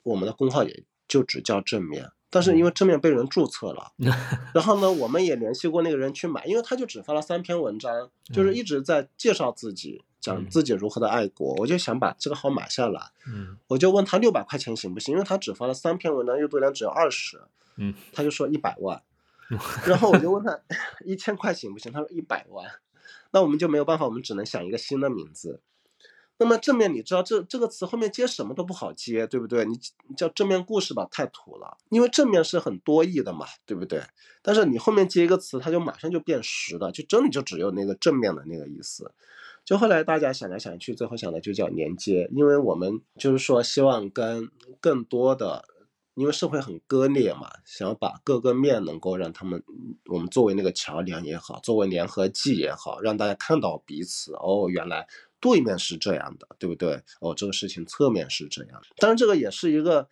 [0.02, 3.92] 我们的工号也就只叫正面，但是因为正面被人注册了，
[4.54, 13.02] 然后呢，我们也联系过那个人去买，因为他就只发了三篇文章，就是一直在介绍自己，讲自己如何的爱国，我就想把这个号买下来。
[13.26, 15.12] 嗯，我就问他六百块钱行不行？
[15.12, 17.42] 因为他只发了三篇文章，阅读量只有二十。
[17.78, 19.02] 嗯，他就说一百万，
[19.84, 20.56] 然后我就问他
[21.04, 21.90] 一千块行不行？
[21.90, 22.64] 他说一百万，
[23.32, 25.60] 那我们就没有办法，我们只能想一个新的名字。
[26.38, 29.64] 那么正面，你知道这这个词后面接什么都不好接，对不对？
[29.64, 29.78] 你
[30.14, 34.02] 叫正面故事吧，太土了，因为正面是很多义的嘛，对不对？
[34.42, 39.10] 但是你后面接一个词，它就马上就变实的，就真的就只有那个正面的那个意思。
[39.64, 45.64] 就后来大家想来想去，最后想的就叫连接，因为我们就是说希望跟更多的，
[46.14, 49.62] 因为社会很割裂嘛，想要把各个面能够让他们，
[50.10, 54.34] 我们作为那个桥梁也好，作为联合剂也好，让大家看到彼此。
[54.34, 55.08] 哦，原来。
[55.46, 57.00] 对面是这样的，对不对？
[57.20, 58.82] 哦，这个事情侧面是这样。
[58.98, 60.08] 当然，这个也是一个，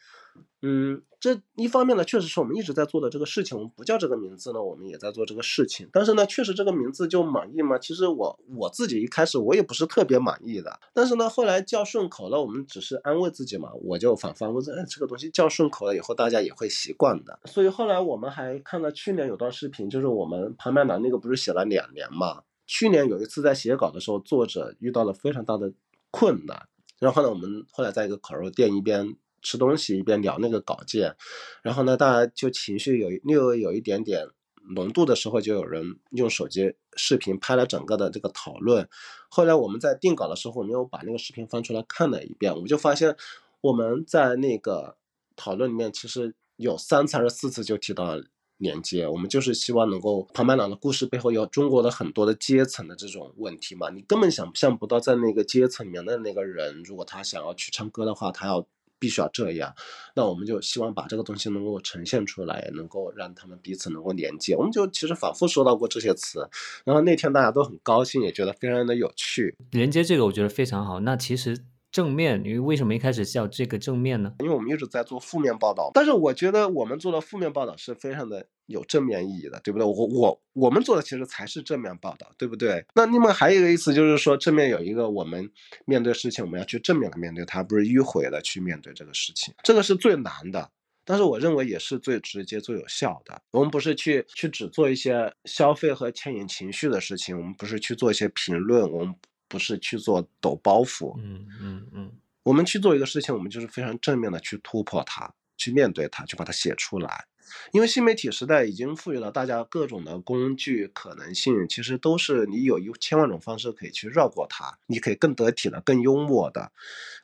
[0.63, 3.59] 嗯，这一方面呢，确实是我们一直在做的这个事情。
[3.59, 5.89] 我们不叫这个名字呢，我们也在做这个事情。
[5.93, 7.77] 但是呢，确实这个名字就满意吗？
[7.79, 10.79] 其实我我自己一开始我也不是特别满意的。
[10.93, 13.71] 但是呢，后来叫顺口了，我们只是安慰自己嘛。
[13.83, 17.41] 我就反复问，哎，这个东西叫顺口了以后，大家也会习惯的。
[17.47, 22.43] 所以后来我们还看到去年有段视频，就是我们庞麦郎那个不是写了两年嘛？
[22.67, 25.73] 去年有一次在写稿的时候，作者遇到了非常大的
[26.11, 26.69] 困难。
[26.99, 31.15] 然后呢，我们后来在一个烤肉店一边吃东西一边聊那个稿件。
[31.63, 34.27] 然后呢，大家就情绪有略微有一点点
[34.75, 38.89] 浓度的时候，就有人用手机视频拍了整个的这个讨论。
[39.29, 43.15] 后来我们在定稿的时候，我们又把那个视频翻出来看了一遍，我们就发现
[43.61, 44.97] 我们在那个
[45.37, 48.19] 讨论里面其实有三次还是四次就提到。
[48.59, 58.67] 连接，我们就是希望能够庞麦郎的故事背后有中国的很多的阶层的这种问题嘛，你根本想象不到在那个阶层里面的那个人，如果他想要去唱歌的话，他要
[58.99, 59.75] 必须要这样，
[60.15, 64.55] 那我们就希望把这个东西能够呈现出来，能够让他们彼此能够连接。
[64.55, 66.49] 我们就其实反复说到过这些词，
[66.85, 69.57] 然后那天大家都很高兴，也觉得非常的有趣。
[69.73, 71.01] 连接这个我觉得非常好。
[71.01, 71.65] 那其实。
[71.95, 74.35] 正面，你为什么一开始叫这个正面呢？
[74.41, 79.87] 因为我们一直在做负面报道，但是我觉得我们做的负面报道是非常的有正面意义的，对不对？
[79.87, 82.85] 我我我们做的其实才是正面报道，对不对？
[82.97, 85.49] 那另外还有一个意思就是说，正面有一个我们
[85.87, 90.69] 面对事情，我们要去正面的面对它，不是迂回的去面对这个事情，这个是最难的，
[91.05, 93.41] 但是我认为也是最直接、最有效的。
[93.53, 99.15] 我们不是去去只做一些消费和牵引情绪的事情，我们不是去做一些评论，我们。
[99.49, 107.27] 不是去做抖包袱，嗯嗯嗯，我们去做一个事情，我们就是非常正面的去突破它，去面对它，去把它写出来。
[107.73, 116.73] 因为新媒体时代已经赋予了大家各种的工具可能性，其实都是你有一千万种方式可以去绕过它，你可以更得体的、更幽默的、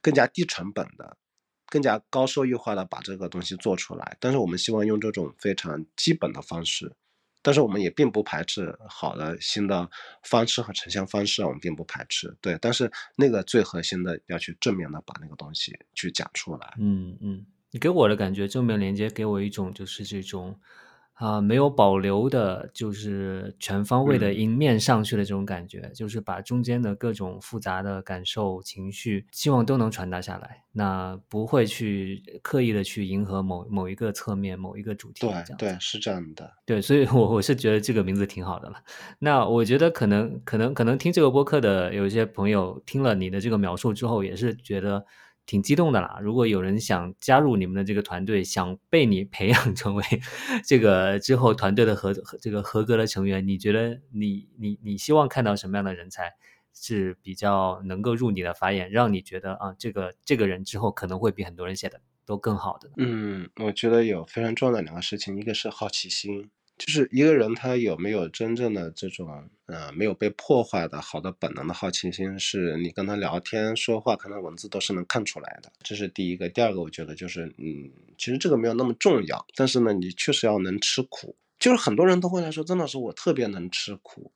[0.02, 1.16] 更加低成本的、
[1.66, 4.16] 更加高收益化的把这个东西做出来。
[4.20, 6.92] 但是我们希望用这种非常基本的方式。
[7.42, 9.88] 但是我们也并不排斥好的新的
[10.22, 12.36] 方式和呈现方式，我们并不排斥。
[12.40, 16.74] 对，但是那个最核心的要去正面的把那个东西去讲出来。
[16.78, 20.58] 嗯嗯，你给我的感觉，正面连接给我一种就是这种。
[21.20, 30.62] 啊，没有保留的，就是全方位的迎面上去的这种感觉，就是把中间的各种复杂的感受、情绪，希望都能传达下来。
[30.72, 35.26] 那不会去刻意的去迎合某某一个侧面、某一个主题。
[35.26, 36.50] 对对，是这样的。
[36.64, 38.76] 对，所以我我是觉得这个名字挺好的了。
[39.18, 45.04] 那我觉得可能可能可能听这个播客的有一些朋友听了你的这个描述之后，也是觉得。
[45.46, 46.18] 挺激动的啦！
[46.22, 50.04] 如果有人想加入你们的这个团队，想被你培养成为
[50.64, 56.32] 这个之后团队的合这个合格的成员，你觉得你你你希望看到什么样的人才
[56.72, 62.90] 是比较能够入你的法眼，让你觉得啊，这个这个人之后可能会比很多人写的都更好的？
[62.96, 66.50] 嗯，我觉得有非常重要的两个事情，一个是好奇心。
[66.80, 69.28] 就是一个人他有没有真正的这种
[69.66, 75.70] 呃没有被破坏的好的本能的好奇心，是你跟他聊天说话，看他文字都是能看出来的。
[75.82, 76.48] 这是第一个。
[76.48, 81.36] 第二个，我觉得就是嗯，其实这个没有那么重要，但是呢，你确实要能吃苦。
[81.58, 84.32] 就是很多人都会来说，曾老师，我特别能吃苦。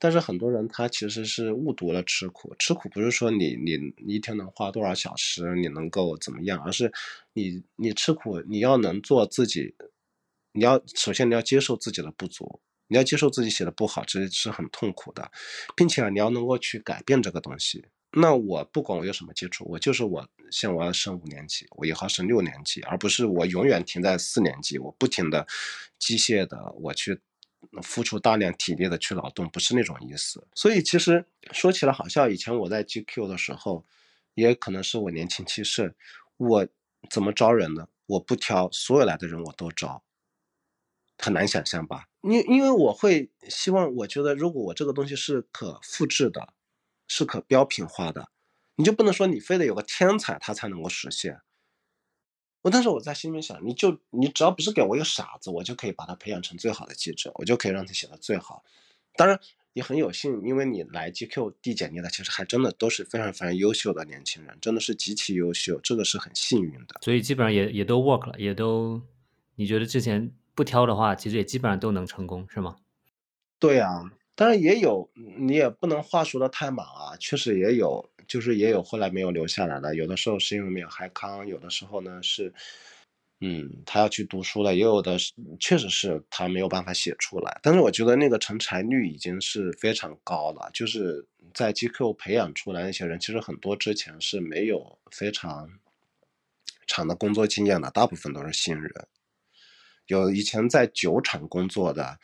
[0.00, 6.92] 但是很多人他其实是误读了吃苦，吃苦不是说你你你一天能花多少小时，你能够怎么样，而是
[7.32, 9.76] 你你吃苦，你要能做自己。
[10.56, 15.30] 你要首先你要接受自己的不足，你要接受自己写的不好，这是很痛苦的，
[15.76, 17.84] 并且你要能够去改变这个东西。
[18.12, 25.46] 那我不管我有什么基础，我就是我，像我要升五年级，我以后升六年级，而不是我永远停在四年级，我不停的
[25.98, 27.20] 机械的我去
[27.82, 30.46] 付出大量体力的去劳动，不是那种意思。
[30.54, 33.84] 所以其实说起来好笑，以前我在 GQ 的时候，
[34.34, 35.92] 也可能是我年轻气盛，
[36.38, 36.66] 我
[37.10, 37.86] 怎么招人呢？
[38.06, 40.02] 我不挑，所有来的人我都招。
[41.18, 42.08] 很难想象吧？
[42.22, 46.52] 因因为我会希望，我觉得如果我这个东西是可复制的，
[47.08, 48.30] 是可标品化的，
[48.74, 51.40] 你就不能说你非得有个天才他才能够实现。
[52.62, 58.64] 我但是我在心里面想，你就你只要不是给我一个傻子，我就可以把他培养成最好的记者，我就可以让他写的最好。
[59.16, 59.38] 当然
[59.72, 66.98] 也很有幸，因为你来 GQ 递简历的，其实还真的都是非常非常优秀的年轻人，真的是极其优秀，这个是很幸运的。
[67.02, 69.00] 所以基本上也也都 work 了，也都
[69.54, 70.32] 你觉得之前。
[70.56, 72.76] 不挑的话，其实也基本上都能成功，是吗？
[73.58, 74.02] 对呀，
[74.34, 77.14] 当然也有，你也不能话说的太满啊。
[77.20, 79.94] 确实也有，就是也有后来没有留下来的。
[79.94, 82.52] 有的时候是因为没有嗨康，有的时候呢是，
[83.40, 87.60] 嗯，他要去读书了，也有的是确实是他没有办法写出来。
[87.62, 95.68] 但是我觉得那个成才率已经是非常高了，就是在 GQ 培养出来那些人，其实很多之前是没有非常
[96.86, 98.90] 长的工作经验的，大部分都是新人。
[100.06, 102.18] 有以前在酒厂工作的，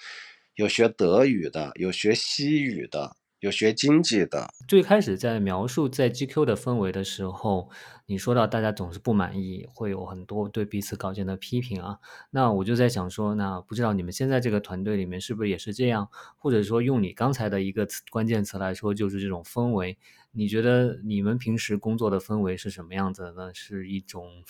[0.55, 4.53] 有学德语的，有学西语的，有学经济的。
[4.69, 7.71] 最开始在描述在 GQ 的氛围的时候，
[8.07, 11.99] 你说到大家总是不满意，会有很多对彼此稿件的批评啊。
[12.31, 16.09] 那我就在想说，那不知道你们现在这个团队里面是不是也是这样？
[16.37, 19.99] 或者说用你刚才的一个关键词来说，就是这种氛围。
[20.33, 23.55] 你觉得你们平时工作的氛围是什么样子的呢？
[23.55, 24.43] 是一种？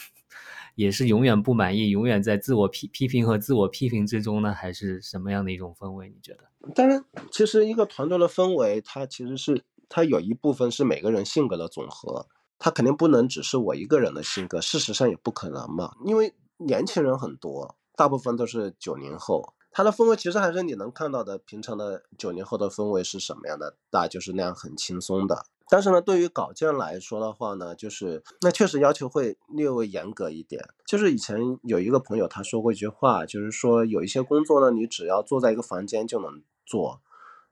[0.75, 6.09] 也是永远不满意，永远在自我批批评和自我批评之中呢，还是什么样的一种氛围？
[6.09, 6.73] 你觉得？
[6.75, 12.27] 当然，其实一个团队的氛围，它其实是它有一部分是每个人性格的总和，
[12.59, 15.93] 它肯定不能只是我一个人的性格，事实上也不可能嘛。
[16.07, 23.77] 因为年轻人很多，大部分都是九零后，他的氛围其实还是你能看到的，平常的九零后的氛围是什么样的？
[23.91, 25.45] 大就是那样很轻松的。
[25.69, 30.63] 但是呢，对于稿件来说的话呢，就是那确实要求会略微严格一点。
[30.87, 37.01] 就是以前有一个朋友他说过一句话，就是说有一些工作呢，你只要坐在一个房间就能做；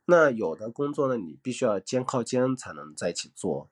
[0.04, 3.68] 那有的工作呢，你必须要肩靠肩才能在一起做；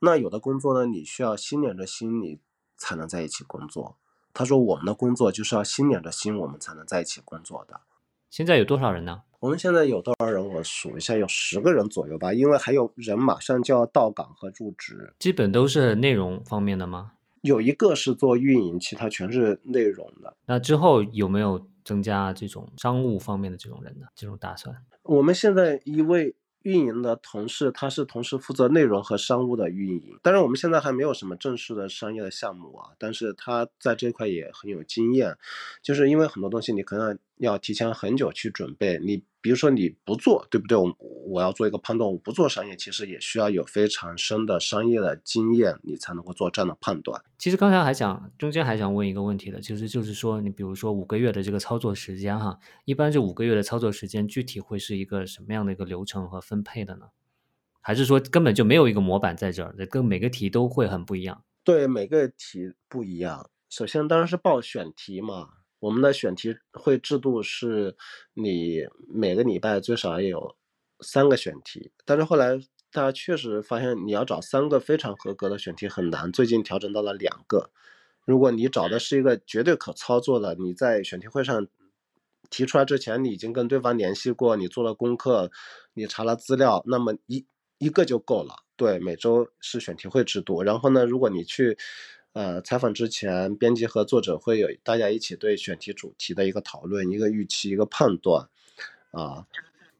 [0.00, 2.40] 那有的工作呢，你需要心连着心，你
[2.76, 3.96] 才能在一起工作。
[4.34, 7.80] 他说我们的工作就是要心连着心，我们才能在一起工作的。
[8.28, 9.22] 现在有多少人呢？
[9.46, 10.44] 我们现在有多少人？
[10.44, 12.34] 我数一下，有十个人左右吧。
[12.34, 17.12] 因为还有人马上就要到岗和入职，基本都是内容方面的吗？
[17.42, 20.36] 有一个是做运营，其他全是内容的。
[20.46, 24.08] 那之后有没有增加这种商务方面的这种人呢？
[24.16, 24.74] 这种打算？
[25.04, 26.34] 我们现在一位。
[26.62, 30.18] 运营的同事，他是同时负责内容和商务的运营。
[30.20, 35.38] 当然，我们现在还没有什么正式的商业的项目啊，但是他在这块也很有经验。
[35.80, 38.98] 就是因为很多东西你可能要提前很久去准备。
[38.98, 40.76] 你比如说你不做，对不对？
[40.76, 40.92] 我
[41.28, 47.22] 我要做一个判断，我不做商业，其实也需要有非常深的商业的经验，你才能够做这样的判断。
[47.38, 57.06] 其实刚才还想中间还想问一个问题的，其实就是说你比如说五个月的这个操作时间哈，一般这五个月的操作时间具体会是一个什么样的一个流程和分配的呢？
[57.80, 61.44] 还是说根本就没有一个模板在这儿，跟每个题都会很不一样？
[61.62, 63.48] 对，每个题不一样。
[63.68, 65.50] 首先当然是报选题嘛。
[65.78, 67.94] 我们的选题会制度是，
[68.32, 70.56] 你每个礼拜最少有
[71.00, 72.56] 三个选题，但是后来
[72.90, 76.32] 大家确实发现，你要找三个非常合格的选题很难。
[76.32, 77.70] 最近调整到了两个。
[78.24, 81.66] 如果你找的是一个绝对可操作的，你在选题会上
[82.48, 85.50] 提出来之前，你已经跟对方联系过，你做了功课，
[85.92, 87.46] 你查了资料，那么一
[87.76, 88.54] 一个就够了。
[88.76, 90.62] 对，每周是选题会制度。
[90.62, 91.76] 然后呢，如果你去。
[92.36, 98.46] 呃，采访之前，编辑和作者会有大家一起对选题主题的一个讨论、一个预期、一个判断，
[99.10, 99.46] 啊，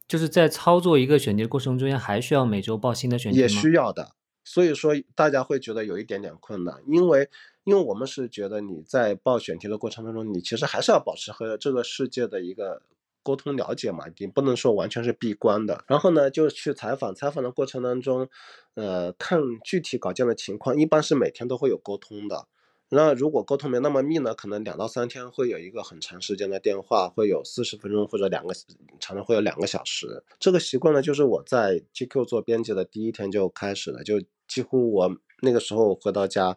[0.07, 3.41] 就是在操作一个选题的过程中间，还需要每周报新的选题吗？
[3.41, 4.13] 也需要的，
[4.45, 7.31] 所以说大家会觉得有一点点困难，因为
[7.65, 12.83] 因为我们是觉得你在报选题的过程当中，你其实还是要保持和这个世界的一个
[13.27, 15.85] 沟通了解嘛，你不能说完全是闭关的。
[15.89, 18.29] 然后呢，就去采访，采访的过程当中，
[18.75, 22.47] 呃，看具体稿件的情况，一般是每天都会有沟通的。
[22.91, 28.55] 那如果沟通没那么密呢，可能两到三天会有一个很长时间的电话，会有四十分钟或者两个，
[29.01, 30.23] 常常会有两个小时。
[30.39, 35.11] 这个习惯呢，就是我在 GQ 做编辑的第一天就开始了，就几乎我
[35.43, 36.57] 那个时候回到家，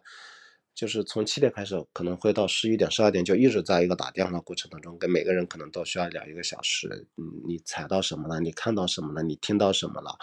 [0.80, 6.88] 就是从七点开始，可能会到十一点、十二点，就一直在一个打电话的过程当中，跟每个人可能都需要聊一个小时。
[7.18, 8.40] 嗯，你踩到什么了？
[8.40, 9.22] 你看到什么了？
[9.22, 10.16] 你听到什么了？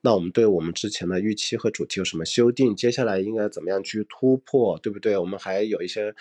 [0.00, 2.74] 那我们对我们之前的预期和主题有什么修订？
[2.74, 5.16] 接下来应该怎么样去突破，对不对？
[5.16, 6.12] 我们还有一些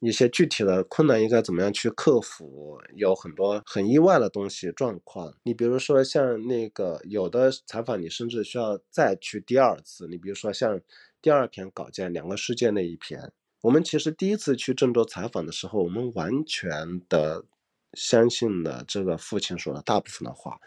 [0.00, 2.78] 一些具体的困难应该怎么样去克服？
[2.94, 5.32] 有很多很意外的东西状况。
[5.44, 10.06] 你比如说像那个有的采访，你甚至需要再去第二次。
[10.08, 10.78] 你比如说像
[11.22, 17.44] 第二篇稿件《两个世界》那一篇，我们其实第一次去郑州采访的时候，我们完全的
[17.92, 20.58] 相信了这个父亲说的大部分的话。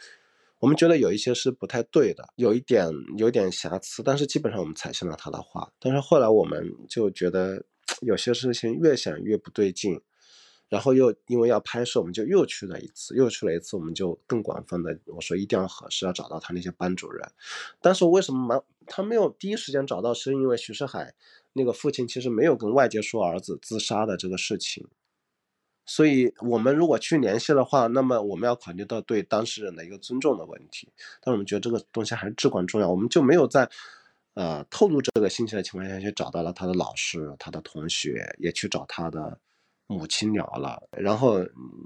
[0.59, 5.73] 我们觉得有一些是不太对的，有一点有点瑕疵，但是基本上我们采信了他的话。
[5.79, 7.65] 但是后来我们就觉得
[8.01, 9.99] 有些事情越想越不对劲，
[10.73, 17.21] 然后又因为要拍摄，我们就又去了一次，又去了一次，我们就更广泛的我说一定要核实，要找到他那些班主任。
[17.79, 20.11] 但是为什么他没有第一时间找到？
[20.15, 21.13] 是因为徐世海
[21.53, 24.87] 那个父亲其实没有跟外界说儿子自杀的这个事情。
[25.85, 30.91] 所以，我们如果去联系的话，那么我们要考虑到对当事人的一个尊重的问题。
[31.21, 33.69] 但我们觉得这个东西还是至关重要，我们就没有在，
[34.33, 39.37] 呃，透露这个信息的情况下去找到了他的老师、他的同学，也去找他的
[39.87, 41.39] 母亲聊了，然后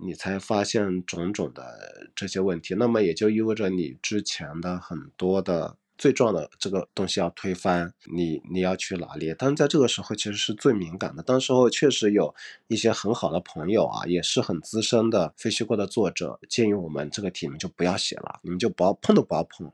[0.04, 2.76] 你才发现种种的这些问题。
[2.76, 5.78] 那么也就意味着你之前的很多的。
[6.00, 11.24] 最重要的这个东西要推翻，你你要去拿捏，但是在这个时候其实是最敏感的。
[11.24, 12.36] 当时候确实有
[12.68, 19.72] 一些很好的朋友啊，也是很资深的分析过的作者，建议我们这个题你们就不要写了，你们就不要碰都不要碰。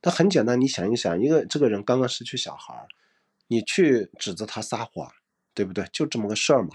[0.00, 2.86] 但很简单，你想一想，一个这个人刚刚失去小孩，
[3.48, 5.12] 你去指责他撒谎，
[5.52, 5.84] 对不对？
[5.92, 6.70] 就这么个事儿嘛。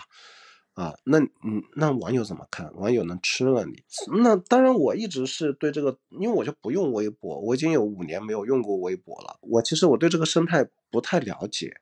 [0.74, 2.74] 啊，那嗯，那网友怎么看？
[2.76, 3.84] 网友能吃了你？
[4.24, 9.38] 那当然，我一直是对这个，因为我就不用微博，我已经有五年没有用过微博了。
[9.42, 11.82] 我其实我对这个生态不太了解，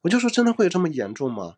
[0.00, 1.56] 我就说真的会有这么严重吗？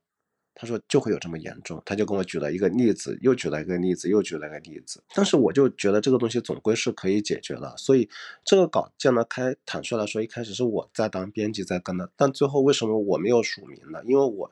[0.61, 5.05] 他说就会有这么严重，他就跟我举了一个例子，又举了一个例子，又举了一个例子。
[5.15, 8.11] 但是我就觉得这个东西总归是可以解决的，所以
[8.45, 14.03] 这个稿件呢，开坦率来说，一开始是我在当编辑在跟的，但最后为什么我没有署名呢？
[14.05, 14.51] 因为我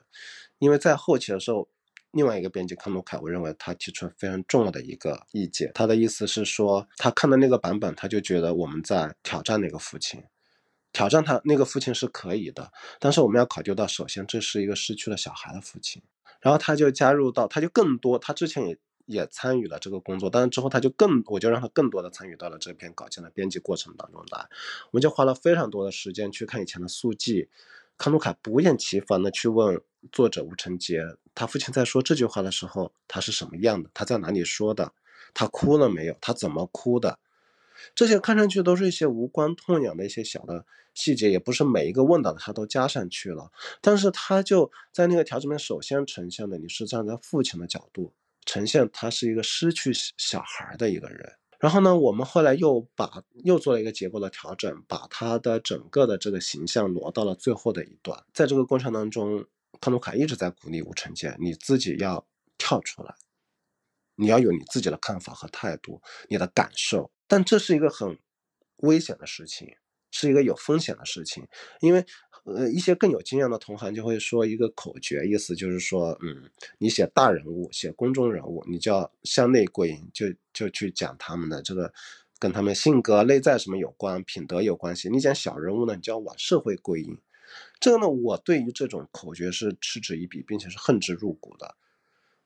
[0.59, 1.67] 因为在后期的时候。
[2.17, 5.71] 另外一个编辑康努凯，我认为他提出了非常重要的一个意见。
[5.75, 10.23] 他的意思是说，他看的那个版本，他就觉得我们在挑战那个父亲，
[10.91, 12.71] 挑战他那个父亲是可以的。
[12.99, 16.01] 但是我们要考虑到，首先这是一个失去了小孩的父亲。
[16.41, 24.47] 然后他就加入到，他就更多，他之前也也参与了这个工作，但是之后他就更，我就让他更多的参与到了这篇稿件的编辑过程当中来。
[24.85, 27.47] 我们就花了非常多的时间去看以前的速记。
[27.99, 29.81] 康努凯不厌其烦的去问
[30.11, 31.03] 作者吴成杰。
[31.35, 33.89] 他父亲在说这句话的时候，他是什么样的？
[33.93, 34.91] 他在哪里说的？
[35.33, 36.17] 他哭了没有？
[36.19, 37.19] 他怎么哭的？
[37.93, 40.65] 这些看上去都是一些无关痛痒的一些小的
[40.95, 43.51] 细节，也不是每一个问到的他都加上去了。
[43.81, 48.13] 但是他就在那个条子里面，首先呈现的你是站在父亲的角度，
[48.45, 51.33] 呈现他是一个失去小孩的一个人。
[51.59, 59.45] 然后呢，我们后来又把又做了一个结构的调整，把他的整个的这个形象挪到了最后的一段，在这个过程当中。
[59.79, 62.27] 康努凯一直在鼓励吴承杰，你自己要
[62.57, 63.15] 跳出来，
[64.15, 67.11] 你要有你自己的看法和态度，你的感受。
[67.27, 68.17] 但这是一个很
[68.77, 69.75] 危险的事情，
[70.11, 71.45] 是一个有风险的事情，
[71.81, 72.05] 因为
[72.45, 81.93] 呃，一些更有经验的同行就会说一个口诀，意思就是说，嗯，你写大人物，写公众人物，你就要向内归因，就就去讲他们的这个
[82.39, 85.09] 跟他们性格、内在什么有关，品德有关系。
[85.09, 87.17] 你讲小人物呢，你就要往社会归因。
[87.79, 91.75] 这个呢，我对于这种口诀是嗤之以鼻，并且是恨之入骨的。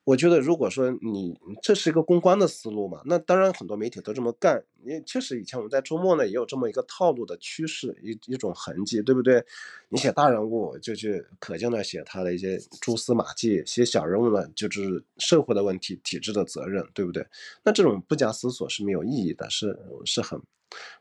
[0.03, 4.63] 我觉得，如果说你这是一个公关的思路嘛，那当然很多媒体都这么干。
[4.83, 9.45] 也确实，以前我们在周末呢也有这么一个套路的趋势，一一种痕迹，对不对？
[9.89, 17.23] 你写大人物就去可劲的写他的一些蛛丝马迹，写小人物呢就是社会的问题、体制的责任，对不对？
[17.63, 20.41] 那这种不加思索是没有意义的，是是很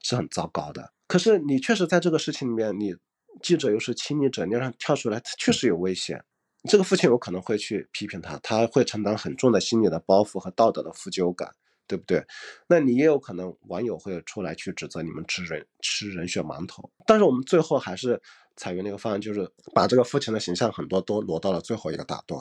[0.02, 0.92] 是很糟糕的。
[1.06, 2.94] 可是你确实在这个事情里面，你。
[3.42, 6.22] 记者又是亲历者，你让跳出来，他确实有危险。
[6.68, 11.50] 这个父亲有可能会去批评他，他会承担很重的心理的包袱和道德的负疚感，
[11.86, 12.22] 对不对？
[12.68, 16.90] 那你也有可能网友会出来去指责你们吃人吃人血馒头。
[17.06, 18.20] 但是我们最后还是
[18.56, 22.38] 采用那个方案，就是把这个父亲的形象很多都挪到了最后一个大段，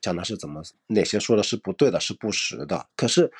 [0.00, 2.88] 讲的是怎么哪些说的是不对的，是不实的。
[2.96, 3.30] 可是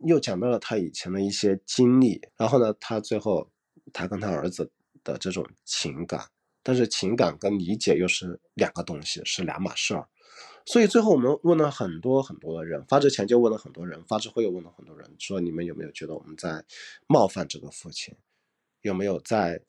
[0.00, 3.50] 又讲到了他以前的一些经历，然后呢，他最后
[3.94, 4.70] 他跟他儿子
[5.02, 6.22] 的这种情感，
[6.70, 10.08] 但是情感跟理解又是两个东西，是两码事儿。
[10.64, 16.64] 所以最后我们问了很多很多的人，发之前就问了很多人，发之后又问了很多人，说你们有没有觉得我们在
[17.08, 18.14] 冒犯这个父亲，
[18.82, 19.60] 有没有在？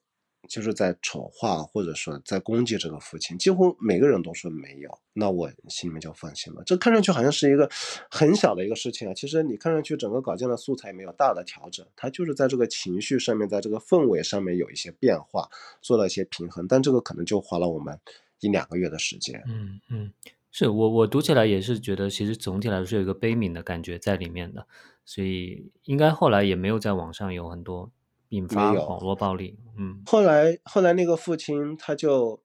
[0.47, 6.63] 就是在丑化或者说在攻击这个父亲，几乎每个人都说没有，那我心里面就放心了。
[6.65, 7.69] 这看上去好像是一个
[8.09, 15.47] 很小的一个事情啊，其实你看上去整个稿件的素材没有大的调整，它就是在这个情绪上面，在这个氛围上面有一些变化，
[15.81, 17.97] 做了一些平衡，但这个可能就花了我们
[18.39, 19.41] 一两个月的时间。
[19.47, 20.11] 嗯嗯，
[20.51, 24.65] 是我我读起来也是觉得，其实总体来说有一个悲悯的感觉在里面的，
[25.05, 27.91] 所以应该后来也没有在网上有很多。
[28.31, 32.41] 引发网络暴力，嗯，后来后来那个父亲他就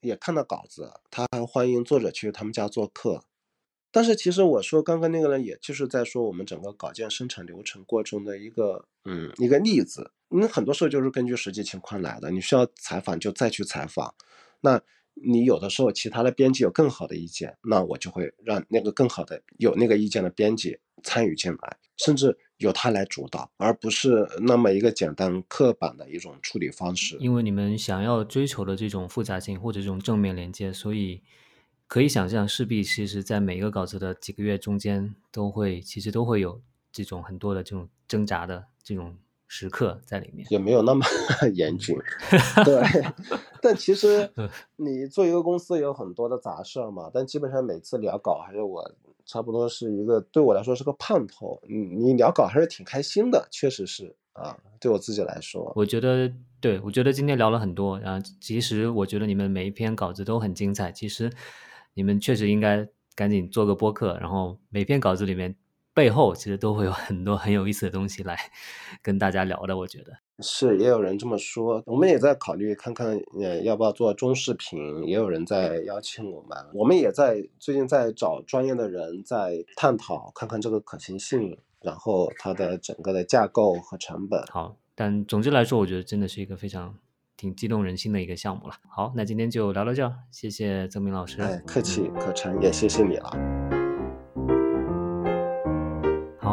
[0.00, 3.24] 也看到稿子，他还欢迎作者去他们家做客。
[3.90, 10.12] 但是其实我说刚刚那个人，也就是在说我们整个稿件生产流程过程的一个嗯一个例子。
[10.28, 14.14] 那很多时候就是根据实际情况来的，你需要采访就再去采访。
[14.60, 14.80] 那
[15.14, 22.38] 你有的时候其他的编辑有更好的意见，那我就会让那个更好的有那个意见的编辑参与进来，甚至。
[22.58, 27.16] 由他来主导，而不是那么一个简单刻板的一种处理方式。
[27.18, 31.20] 因为你们想要追求的这种复杂性或者这种正面连接，所以
[31.88, 36.62] 可以想象，势必其实在每一个稿子的几个月中间，都会其实都会有
[36.92, 39.18] 这种很多的这种挣扎的这种
[39.56, 40.44] 时刻在里面。
[40.50, 41.06] 也没有那么
[41.54, 41.96] 严峻，
[42.64, 42.82] 对。
[43.62, 44.28] 但其实
[44.76, 48.92] 你做一个公司有很多的杂事儿嘛，但基本上每次聊稿还是我。
[49.26, 61.32] 差不多是一个对我来说是个盼头，你你聊稿还是挺开心的，确实是啊，对我自己来说，我觉得对，我觉得今天聊了很多，然后其实我觉得你们每一篇稿子都很精彩，其实
[61.94, 62.86] 你们确实应该
[63.16, 65.56] 赶紧做个播客，然后每篇稿子里面
[65.94, 68.36] 背后其实都会有很多很有意思的东西来
[69.00, 70.12] 跟大家聊的，我觉得。
[70.40, 84.42] 是，也有人这么说，我们也在考虑看看，呃，要不要做中视频，也有人在邀请我们，我们也在最近在找专业的人在探讨，看看这个可行性，然后它的整个的架构和成本。
[84.50, 86.98] 好，但总之来说，我觉得真的是一个非常
[87.36, 88.74] 挺激动人心的一个项目了。
[88.88, 91.40] 好，那今天就聊到这，谢谢曾明老师。
[91.40, 93.83] 哎，客气，可成，也谢谢你了。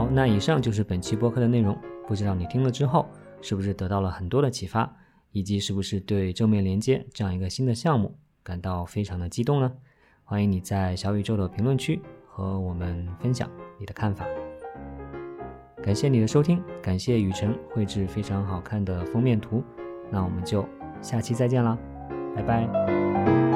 [0.01, 3.05] 好，那以上就是本期播客的内容，不知道你听了之后。
[3.39, 4.91] 是不是得到了很多的启发，
[5.31, 9.71] 以及是不是对正面连接这样一个新的项目感到非常的激动呢？
[10.23, 13.47] 欢迎你在小宇宙的评论区和我们分享
[13.79, 14.25] 你的看法。
[15.83, 19.63] 感谢你的收听，感谢雨辰绘制非常好看的封面图，
[20.09, 20.65] 那我们就
[20.99, 21.77] 下期再见啦，
[22.35, 23.50] 拜拜。